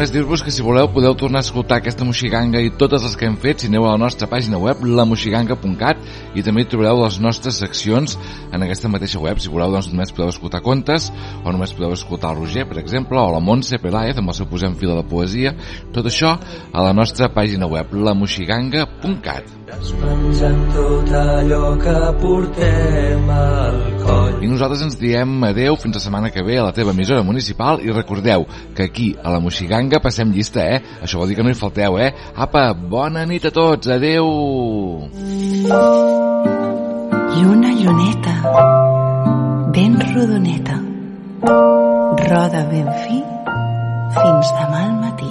Només 0.00 0.14
dir-vos 0.14 0.40
que 0.40 0.48
si 0.48 0.62
voleu 0.64 0.86
podeu 0.88 1.12
tornar 1.12 1.42
a 1.42 1.44
escoltar 1.44 1.76
aquesta 1.76 2.06
moxiganga 2.08 2.62
i 2.64 2.70
totes 2.80 3.02
les 3.04 3.16
que 3.20 3.26
hem 3.28 3.34
fet 3.36 3.60
si 3.60 3.68
aneu 3.68 3.84
a 3.84 3.90
la 3.90 4.00
nostra 4.00 4.24
pàgina 4.32 4.56
web 4.56 4.80
lamoxiganga.cat 4.80 6.00
i 6.32 6.44
també 6.46 6.64
trobareu 6.64 7.02
les 7.02 7.18
nostres 7.20 7.60
seccions 7.60 8.16
en 8.48 8.64
aquesta 8.64 8.88
mateixa 8.88 9.20
web. 9.20 9.36
Si 9.44 9.52
voleu 9.52 9.76
doncs 9.76 9.90
només 9.92 10.14
podeu 10.16 10.32
escoltar 10.32 10.62
contes 10.64 11.10
o 11.44 11.52
només 11.52 11.76
podeu 11.76 11.92
escoltar 11.92 12.32
el 12.32 12.40
Roger, 12.40 12.64
per 12.72 12.80
exemple, 12.80 13.20
o 13.20 13.28
la 13.28 13.44
Montse 13.44 13.76
Peláez 13.76 14.16
amb 14.16 14.32
el 14.32 14.40
seu 14.40 14.48
posem 14.48 14.72
fil 14.80 14.94
de 14.94 15.02
la 15.02 15.04
poesia. 15.04 15.52
Tot 15.92 16.08
això 16.08 16.32
a 16.72 16.88
la 16.88 16.96
nostra 16.96 17.28
pàgina 17.36 17.68
web 17.68 17.92
lamoxiganga.cat. 17.92 19.58
Penjant 19.70 20.62
tot 20.74 21.12
allò 21.14 21.76
que 21.78 21.98
portem 22.20 23.28
al 23.30 23.76
coll. 24.00 24.40
I 24.42 24.48
nosaltres 24.50 24.82
ens 24.82 24.96
diem 24.98 25.44
adeu 25.46 25.76
fins 25.78 25.94
la 25.98 26.02
setmana 26.02 26.32
que 26.34 26.42
ve 26.42 26.56
a 26.58 26.64
la 26.66 26.74
teva 26.74 26.94
emissora 26.96 27.22
municipal 27.22 27.78
i 27.84 27.92
recordeu 27.92 28.48
que 28.74 28.88
aquí 28.88 29.12
a 29.22 29.30
la 29.30 29.38
Moxiganga 29.44 29.89
passem 29.98 30.30
llista, 30.30 30.62
eh? 30.62 30.78
Això 31.02 31.18
vol 31.18 31.28
dir 31.28 31.36
que 31.38 31.42
no 31.42 31.50
hi 31.50 31.58
falteu, 31.58 31.98
eh? 31.98 32.12
Apa, 32.36 32.70
bona 32.74 33.26
nit 33.26 33.48
a 33.48 33.50
tots, 33.50 33.90
adeu! 33.90 34.30
Lluna, 37.34 37.74
lluneta, 37.80 38.34
ben 39.74 39.98
rodoneta, 40.14 40.78
roda 42.28 42.66
ben 42.70 42.90
fi 43.02 43.22
fins 44.14 44.52
demà 44.58 44.84
al 44.86 44.98
matí. 45.02 45.30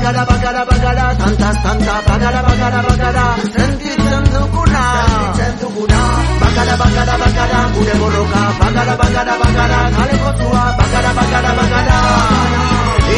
bagara, 0.00 0.24
bagara, 0.24 0.64
bagara, 0.64 1.06
tanta, 1.20 1.50
tanta, 1.62 1.94
bagara, 2.08 2.40
bagara, 2.48 2.80
bagara, 2.88 3.24
sentitzen 3.52 4.24
duguna, 4.32 4.82
sentitzen 5.04 5.54
duguna, 5.60 6.00
bagara, 6.40 6.74
bagara, 6.82 7.14
bagara, 7.22 7.60
gure 7.74 7.94
borroka, 8.00 8.42
bagara, 8.60 8.94
bagara, 9.02 9.34
bagara, 9.42 9.80
kale 9.96 10.16
kotua, 10.24 10.64
bagara, 10.80 11.10
bagara, 11.18 11.52
bagara, 11.60 11.98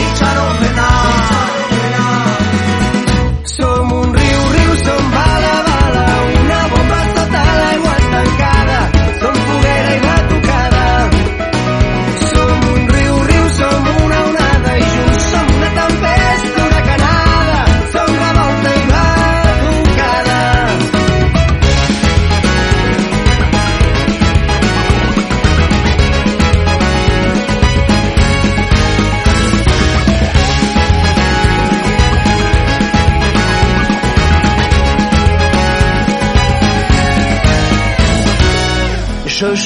itxaropena, 0.00 0.88
bagara, 0.90 1.01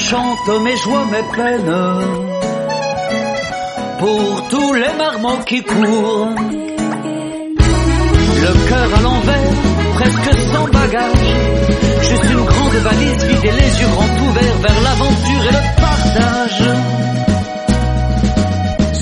chante 0.09 0.61
mes 0.61 0.77
joies, 0.77 1.05
mes 1.11 1.25
peines, 1.35 1.75
pour 3.99 4.47
tous 4.49 4.73
les 4.73 4.93
marmots 4.97 5.43
qui 5.45 5.61
courent. 5.63 6.29
Le 8.43 8.51
cœur 8.69 8.89
à 8.97 9.01
l'envers, 9.01 9.53
presque 9.95 10.31
sans 10.51 10.67
bagage, 10.79 11.29
juste 12.09 12.27
une 12.31 12.45
grande 12.51 12.79
valise 12.87 13.23
vide 13.25 13.45
et 13.51 13.55
les 13.61 13.71
yeux 13.79 13.91
grands 13.95 14.15
ouverts 14.27 14.59
vers 14.65 14.81
l'aventure 14.85 15.43
et 15.49 15.55
le 15.57 15.63
partage. 15.85 16.63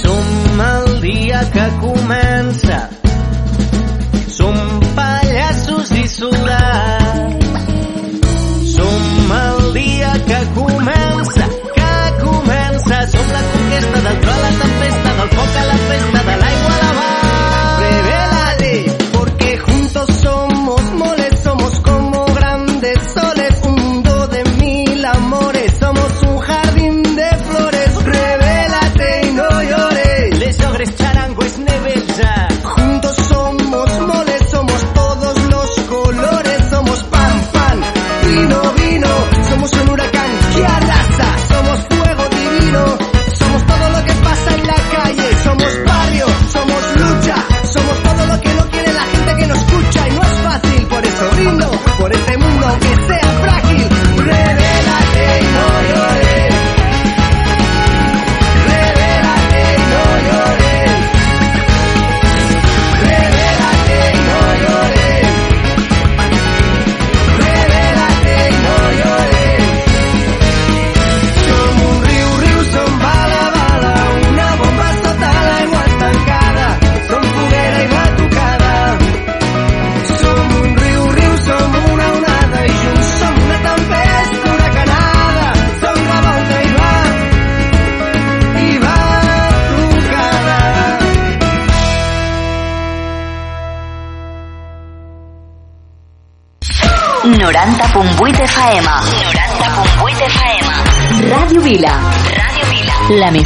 Som 0.01 0.61
el 0.73 0.85
dia 1.01 1.41
que 1.55 1.67
comença, 1.85 2.79
som 4.39 4.55
pallassos 4.95 5.91
i 5.91 6.07
soldats, 6.07 7.45
som 8.75 9.15
que 10.27 10.55
la 14.25 14.51
tempesta, 14.61 15.13
del 15.19 15.29
foc 15.37 15.57
a 15.61 15.65
la 15.65 15.77
festa, 15.89 16.14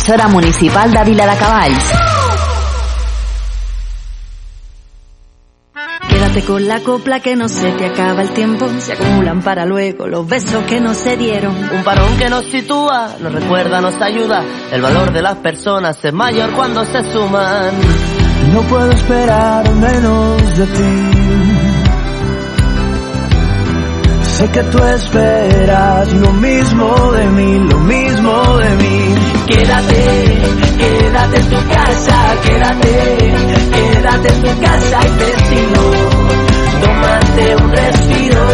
l'emissora 0.10 0.28
municipal 0.28 0.91
de 0.91 1.03
Vila 1.03 1.28
de 1.28 1.38
Cavalls. 1.38 1.91
Quédate 6.10 6.41
con 6.43 6.68
la 6.68 6.80
copla 6.80 7.20
que 7.20 7.36
no 7.36 7.47
se 7.47 7.72
te 7.74 7.86
acaba 7.86 8.24
el 8.24 8.30
tiempo, 8.30 8.68
se 8.80 8.93
acumulan 8.93 9.43
para 9.43 9.66
luego 9.66 10.07
los 10.07 10.28
besos 10.28 10.64
que 10.64 10.82
no 10.82 10.95
se 10.95 11.16
dieron. 11.16 11.55
Un 11.55 11.84
parón 11.84 12.18
que 12.18 12.28
nos 12.28 12.45
sitúa, 12.45 13.18
nos 13.20 13.34
recuerda, 13.34 13.82
nos 13.82 14.01
ayuda, 14.01 14.43
el 14.72 14.82
valor 14.82 15.14
de 15.14 15.22
las 15.22 15.38
personas 15.38 16.03
es 16.03 16.14
mayor 16.14 16.53
cuando 16.53 16.84
se 16.86 17.03
suman. 17.12 17.72
No 18.53 18.62
puedo 18.64 18.91
esperar 18.91 19.70
menos 19.76 20.57
de 20.57 20.66
ti. 20.66 21.12
Sé 24.24 24.49
que 24.49 24.64
tú 24.64 24.84
esperas 24.84 26.14
lo 26.14 26.34
mismo 26.34 27.12
de 27.12 27.26
mí, 27.28 27.60
lo 27.60 27.78
mismo 27.80 28.57
de 28.57 28.70
mí. 28.76 29.38
Quédate, 29.49 30.03
quédate 30.77 31.37
en 31.39 31.49
tu 31.49 31.59
casa, 31.73 32.17
quédate, 32.43 32.93
quédate 33.73 34.29
en 34.29 34.41
tu 34.43 34.61
casa 34.61 34.99
y 35.01 35.11
te 35.17 35.29
sigo. 35.47 35.85
Tómate 36.83 37.55
un 37.55 37.71
respiro. 37.71 38.45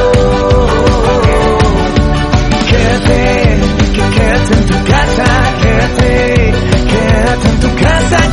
Quédate, 2.70 3.20
que 3.94 4.04
quédate 4.16 4.54
en 4.54 4.66
tu 4.66 4.78
casa, 4.86 5.28
quédate, 5.62 6.54
quédate 6.88 7.48
en 7.50 7.60
tu 7.60 7.76
casa 7.76 8.25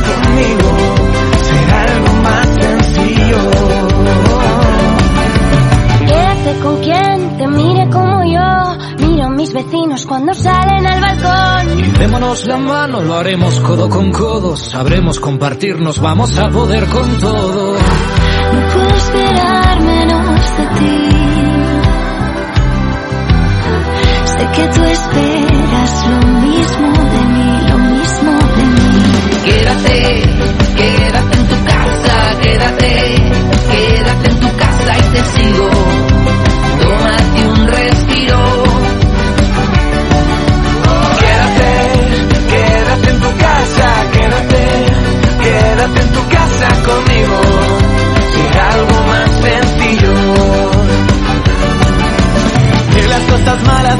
démonos 12.03 12.45
la 12.45 12.57
mano, 12.57 13.01
lo 13.01 13.13
haremos 13.13 13.61
codo 13.61 13.89
con 13.89 14.11
codo. 14.11 14.57
Sabremos 14.57 15.21
compartirnos, 15.21 15.99
vamos 15.99 16.37
a 16.37 16.49
poder 16.49 16.85
con 16.87 17.17
todo. 17.17 17.77
No 18.53 18.67
puedo 18.73 18.89
esperar 18.89 19.81
menos 19.81 20.57
de 20.57 20.65
ti. 20.77 21.09
Sé 24.33 24.43
que 24.55 24.67
tú 24.75 24.83
esperas 24.83 26.07
lo 26.09 26.27
mismo 26.41 26.91
de 27.13 27.21
mí, 27.35 27.51
lo 27.71 27.77
mismo 27.77 28.31
de 28.57 28.65
mí. 28.75 28.91
Quédate, 29.45 29.97
quédate 30.75 31.37
en 31.37 31.47
tu 31.47 31.57
casa, 31.71 32.15
quédate, 32.41 32.91
quédate 33.71 34.29
en 34.29 34.39
tu 34.41 34.57
casa 34.57 34.93
y 34.97 35.15
te 35.15 35.23
sigo. 35.23 35.72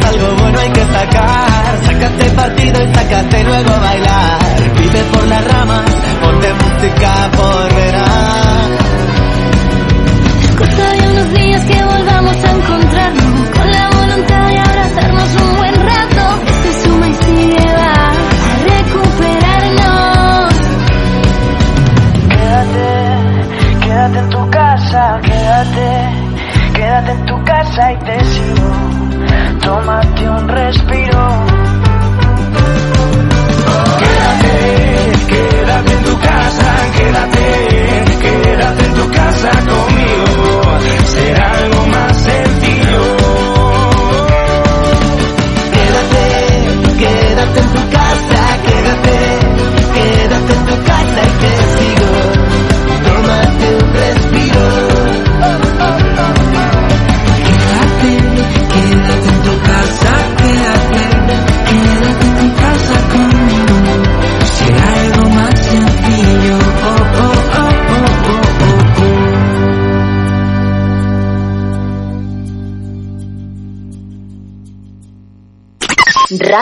Algo 0.02 0.36
bueno 0.38 0.60
hay 0.60 0.70
que 0.72 0.86
sacar. 0.86 1.80
Sácate 1.86 2.30
partido 2.32 2.84
y 2.84 2.94
sácate 2.94 3.44
luego 3.44 3.70
a 3.72 3.80
bailar. 3.80 4.40
Vive 4.78 5.04
por 5.12 5.28
las 5.28 5.46
ramas, 5.46 5.92
ponte 6.22 6.54
música 6.54 7.30
por 7.36 7.83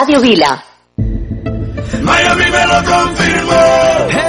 Radio 0.02 0.20
Vila. 0.20 0.64
Miami 2.02 2.50
me 2.50 2.66
lo 2.66 2.82
confirmó. 2.82 4.21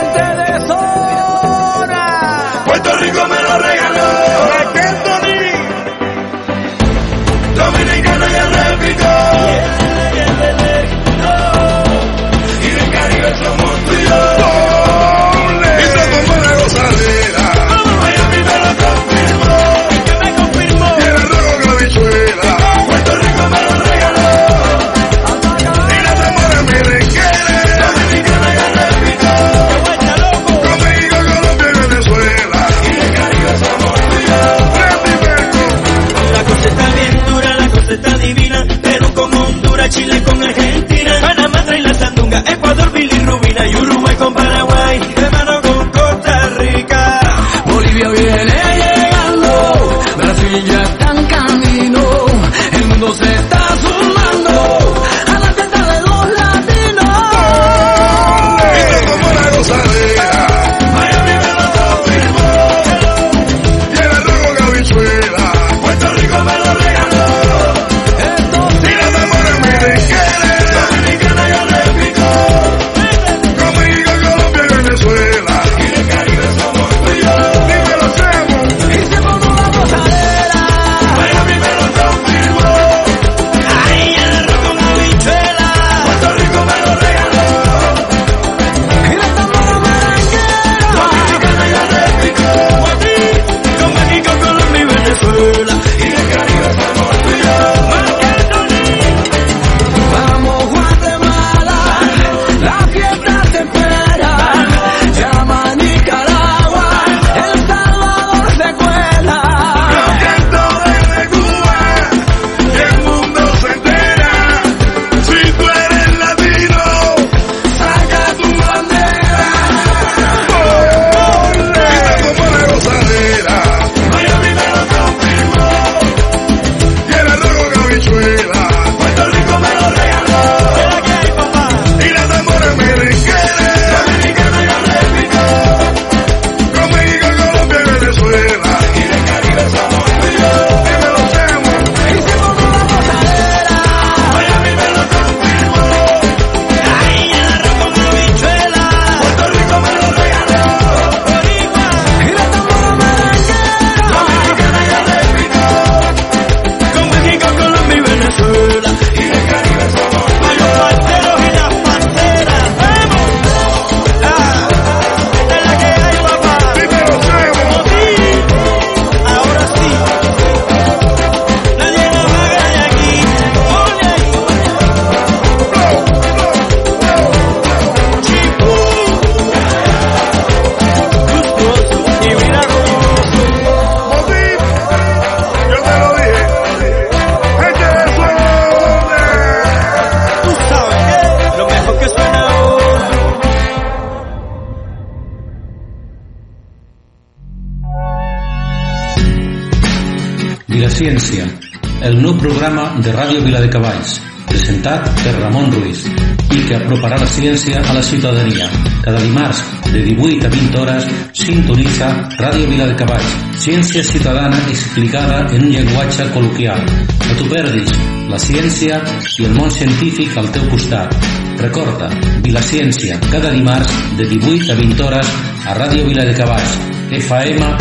De 203.03 203.11
Ràdio 203.11 203.41
Vila 203.43 203.59
de 203.59 203.67
Cavalls, 203.67 204.15
presentat 204.47 205.09
per 205.23 205.33
Ramon 205.35 205.71
Ruiz 205.73 206.05
i 206.53 206.61
que 206.67 206.77
aproparà 206.77 207.17
la 207.19 207.27
ciència 207.27 207.81
a 207.81 207.95
la 207.95 208.03
ciutadania. 208.05 208.69
Cada 209.03 209.19
dimarts, 209.19 209.59
de 209.91 210.03
18 210.05 210.47
a 210.47 210.51
20 210.53 210.79
hores, 210.79 211.09
sintonitza 211.35 212.09
Ràdio 212.39 212.69
Vila 212.69 212.87
de 212.87 212.95
Cavalls, 212.95 213.35
ciència 213.65 214.03
ciutadana 214.07 214.59
explicada 214.71 215.41
en 215.51 215.67
un 215.67 215.73
llenguatge 215.73 216.29
col·loquial. 216.35 216.79
No 217.27 217.37
t'ho 217.39 217.49
perdis, 217.51 217.91
la 218.31 218.39
ciència 218.39 219.01
i 219.39 219.47
el 219.49 219.55
món 219.57 219.71
científic 219.71 220.37
al 220.39 220.51
teu 220.55 220.67
costat. 220.71 221.15
Recorda, 221.59 222.07
Vilaciència, 222.45 223.19
cada 223.29 223.51
dimarts, 223.51 223.91
de 224.19 224.29
18 224.31 224.71
a 224.71 224.77
20 224.79 225.07
hores, 225.09 225.33
a 225.67 225.75
Ràdio 225.81 226.07
Vila 226.07 226.27
de 226.29 226.37
Cavalls, 226.39 226.77
FM 227.19 227.73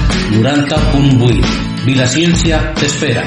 90.8. 0.43 1.61
Vilaciència 1.87 2.64
t'espera. 2.79 3.27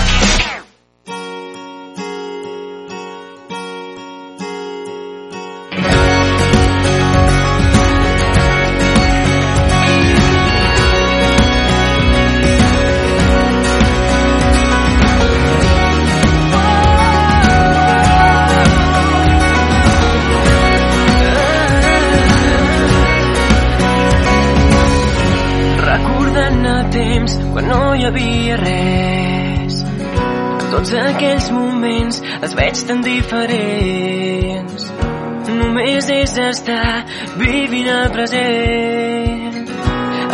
Diferents. 33.31 34.91
Només 35.55 36.09
és 36.11 36.33
estar 36.37 37.05
vivint 37.39 37.87
el 37.87 38.09
present. 38.11 39.69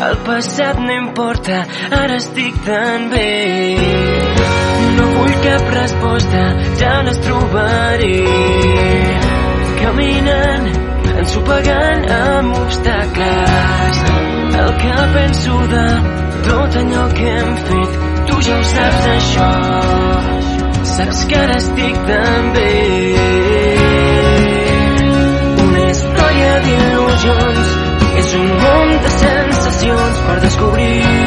El 0.08 0.18
passat 0.26 0.80
no 0.82 0.94
importa, 0.94 1.64
ara 2.00 2.18
estic 2.18 2.58
tan 2.66 3.10
bé. 3.12 3.78
No 4.98 5.08
vull 5.14 5.36
cap 5.46 5.70
resposta, 5.76 6.44
ja 6.82 6.96
les 7.06 7.22
trobaré. 7.26 8.18
Caminant, 9.82 10.68
ensopegant 11.18 12.10
amb 12.18 12.60
obstacles. 12.64 14.04
El 14.58 14.74
que 14.82 15.00
penso 15.14 15.62
de 15.76 15.88
tot 16.50 16.82
allò 16.82 17.08
que 17.14 17.32
hem 17.38 17.56
fet, 17.70 17.98
tu 18.30 18.44
ja 18.50 18.58
ho 18.60 18.70
saps 18.74 19.10
això 19.18 20.47
saps 20.98 21.26
que 21.30 21.36
ara 21.38 21.58
estic 21.62 21.98
tan 22.10 22.48
bé. 22.56 22.72
Una 25.68 25.86
història 25.92 26.52
d'il·lusions, 26.66 27.72
és 28.24 28.36
un 28.42 28.52
món 28.66 29.00
de 29.06 29.16
sensacions 29.22 30.28
per 30.28 30.40
descobrir. 30.50 31.27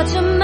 거짓말 0.00 0.39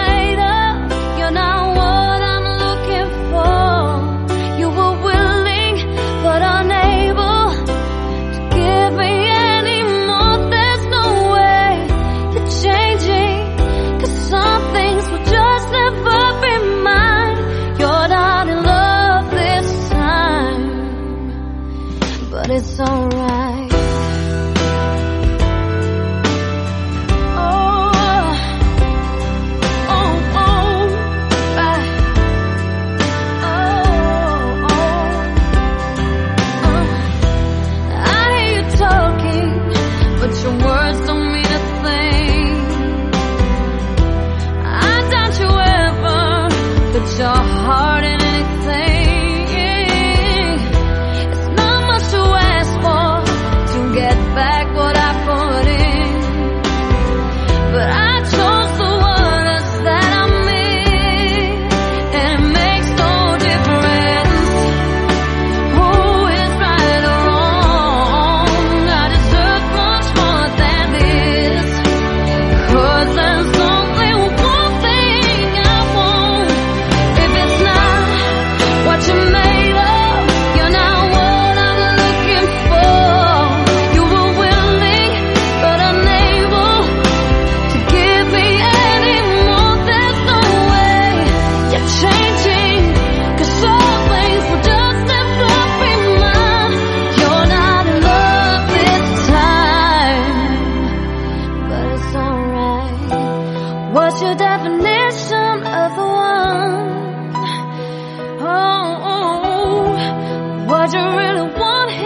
really 111.14 111.42
want 111.58 111.90
him. 111.90 112.05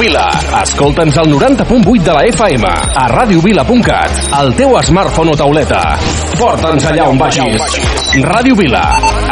Vila. 0.00 0.30
Escolta'ns 0.62 1.18
al 1.20 1.28
90.8 1.28 2.02
de 2.02 2.12
la 2.16 2.22
FM, 2.24 2.68
a 2.96 3.04
radiovila.cat, 3.12 4.32
al 4.32 4.54
teu 4.56 4.72
smartphone 4.80 5.34
o 5.34 5.36
tauleta. 5.36 5.82
Porta'ns 6.40 6.86
allà 6.88 7.04
on 7.10 7.20
vagis. 7.20 7.76
Ràdio 8.24 8.56
Vila. 8.56 8.80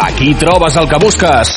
Aquí 0.05 0.35
trobes 0.37 0.77
el 0.77 0.89
que 0.91 1.01
busques. 1.01 1.55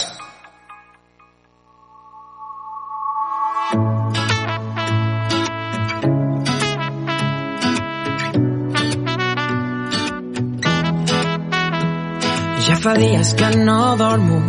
Ja 12.70 12.80
fa 12.80 12.96
dies 12.96 13.36
que 13.36 13.52
no 13.60 13.98
dormo, 14.00 14.40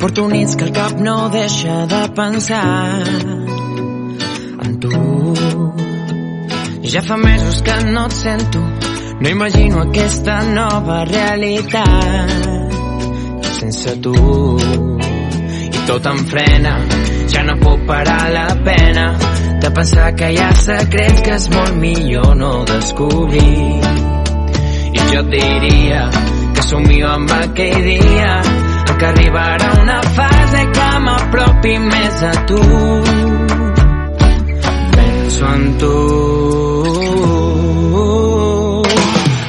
porto 0.00 0.24
nits 0.32 0.56
que 0.56 0.70
el 0.70 0.72
cap 0.72 0.96
no 0.96 1.28
deixa 1.28 1.84
de 1.92 2.02
pensar 2.16 3.04
en 3.04 3.55
tu. 4.88 5.66
Ja 6.86 7.02
fa 7.02 7.16
mesos 7.16 7.62
que 7.62 7.76
no 7.90 8.06
et 8.06 8.12
sento, 8.12 8.60
no 9.20 9.28
imagino 9.28 9.80
aquesta 9.82 10.42
nova 10.42 11.04
realitat 11.04 12.46
sense 13.56 13.96
tu. 14.00 14.14
I 15.76 15.86
tot 15.86 16.06
em 16.06 16.20
frena, 16.30 16.76
ja 17.32 17.42
no 17.46 17.56
puc 17.62 17.86
parar 17.88 18.30
la 18.30 18.46
pena 18.64 19.06
de 19.62 19.70
pensar 19.70 20.12
que 20.14 20.30
hi 20.34 20.38
ha 20.38 20.52
secrets 20.54 21.24
que 21.26 21.34
és 21.38 21.48
molt 21.54 21.80
millor 21.80 22.36
no 22.36 22.52
descobrir. 22.68 23.80
I 24.92 25.08
jo 25.10 25.24
et 25.24 25.34
diria 25.34 26.06
que 26.54 26.62
somio 26.68 27.10
amb 27.16 27.32
aquell 27.40 27.82
dia 27.90 28.40
que 28.98 29.06
arribarà 29.06 29.72
una 29.82 30.00
fase 30.16 30.62
que 30.72 30.88
m'apropi 31.04 31.78
més 31.78 32.22
a 32.24 32.32
tu 32.48 33.45
penso 35.38 35.54
en 35.54 35.78
tu 35.78 35.92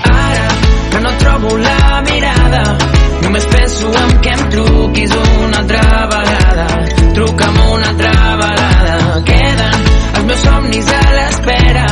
ara 0.03 0.47
que 0.91 0.99
no 0.99 1.11
trobo 1.17 1.57
la 1.57 2.01
mirada 2.01 2.77
només 3.21 3.45
penso 3.45 3.87
en 3.93 4.19
que 4.19 4.29
em 4.29 4.49
truquis 4.49 5.11
una 5.15 5.57
altra 5.59 6.07
vegada 6.13 6.67
truca'm 7.13 7.55
una 7.71 7.87
altra 7.93 8.35
vegada 8.43 9.23
queden 9.31 9.87
els 10.15 10.25
meus 10.25 10.39
somnis 10.49 10.91
a 10.99 11.03
l'espera 11.15 11.87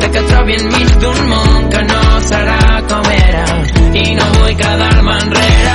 de 0.00 0.10
que 0.12 0.18
et 0.18 0.26
trobi 0.30 0.58
enmig 0.60 0.96
d'un 1.02 1.20
món 1.34 1.68
que 1.74 1.82
no 1.90 2.02
serà 2.30 2.62
com 2.88 3.10
era. 3.10 3.44
I 4.02 4.06
no 4.18 4.26
vull 4.38 4.54
quedar-me 4.62 5.18
enrere 5.24 5.71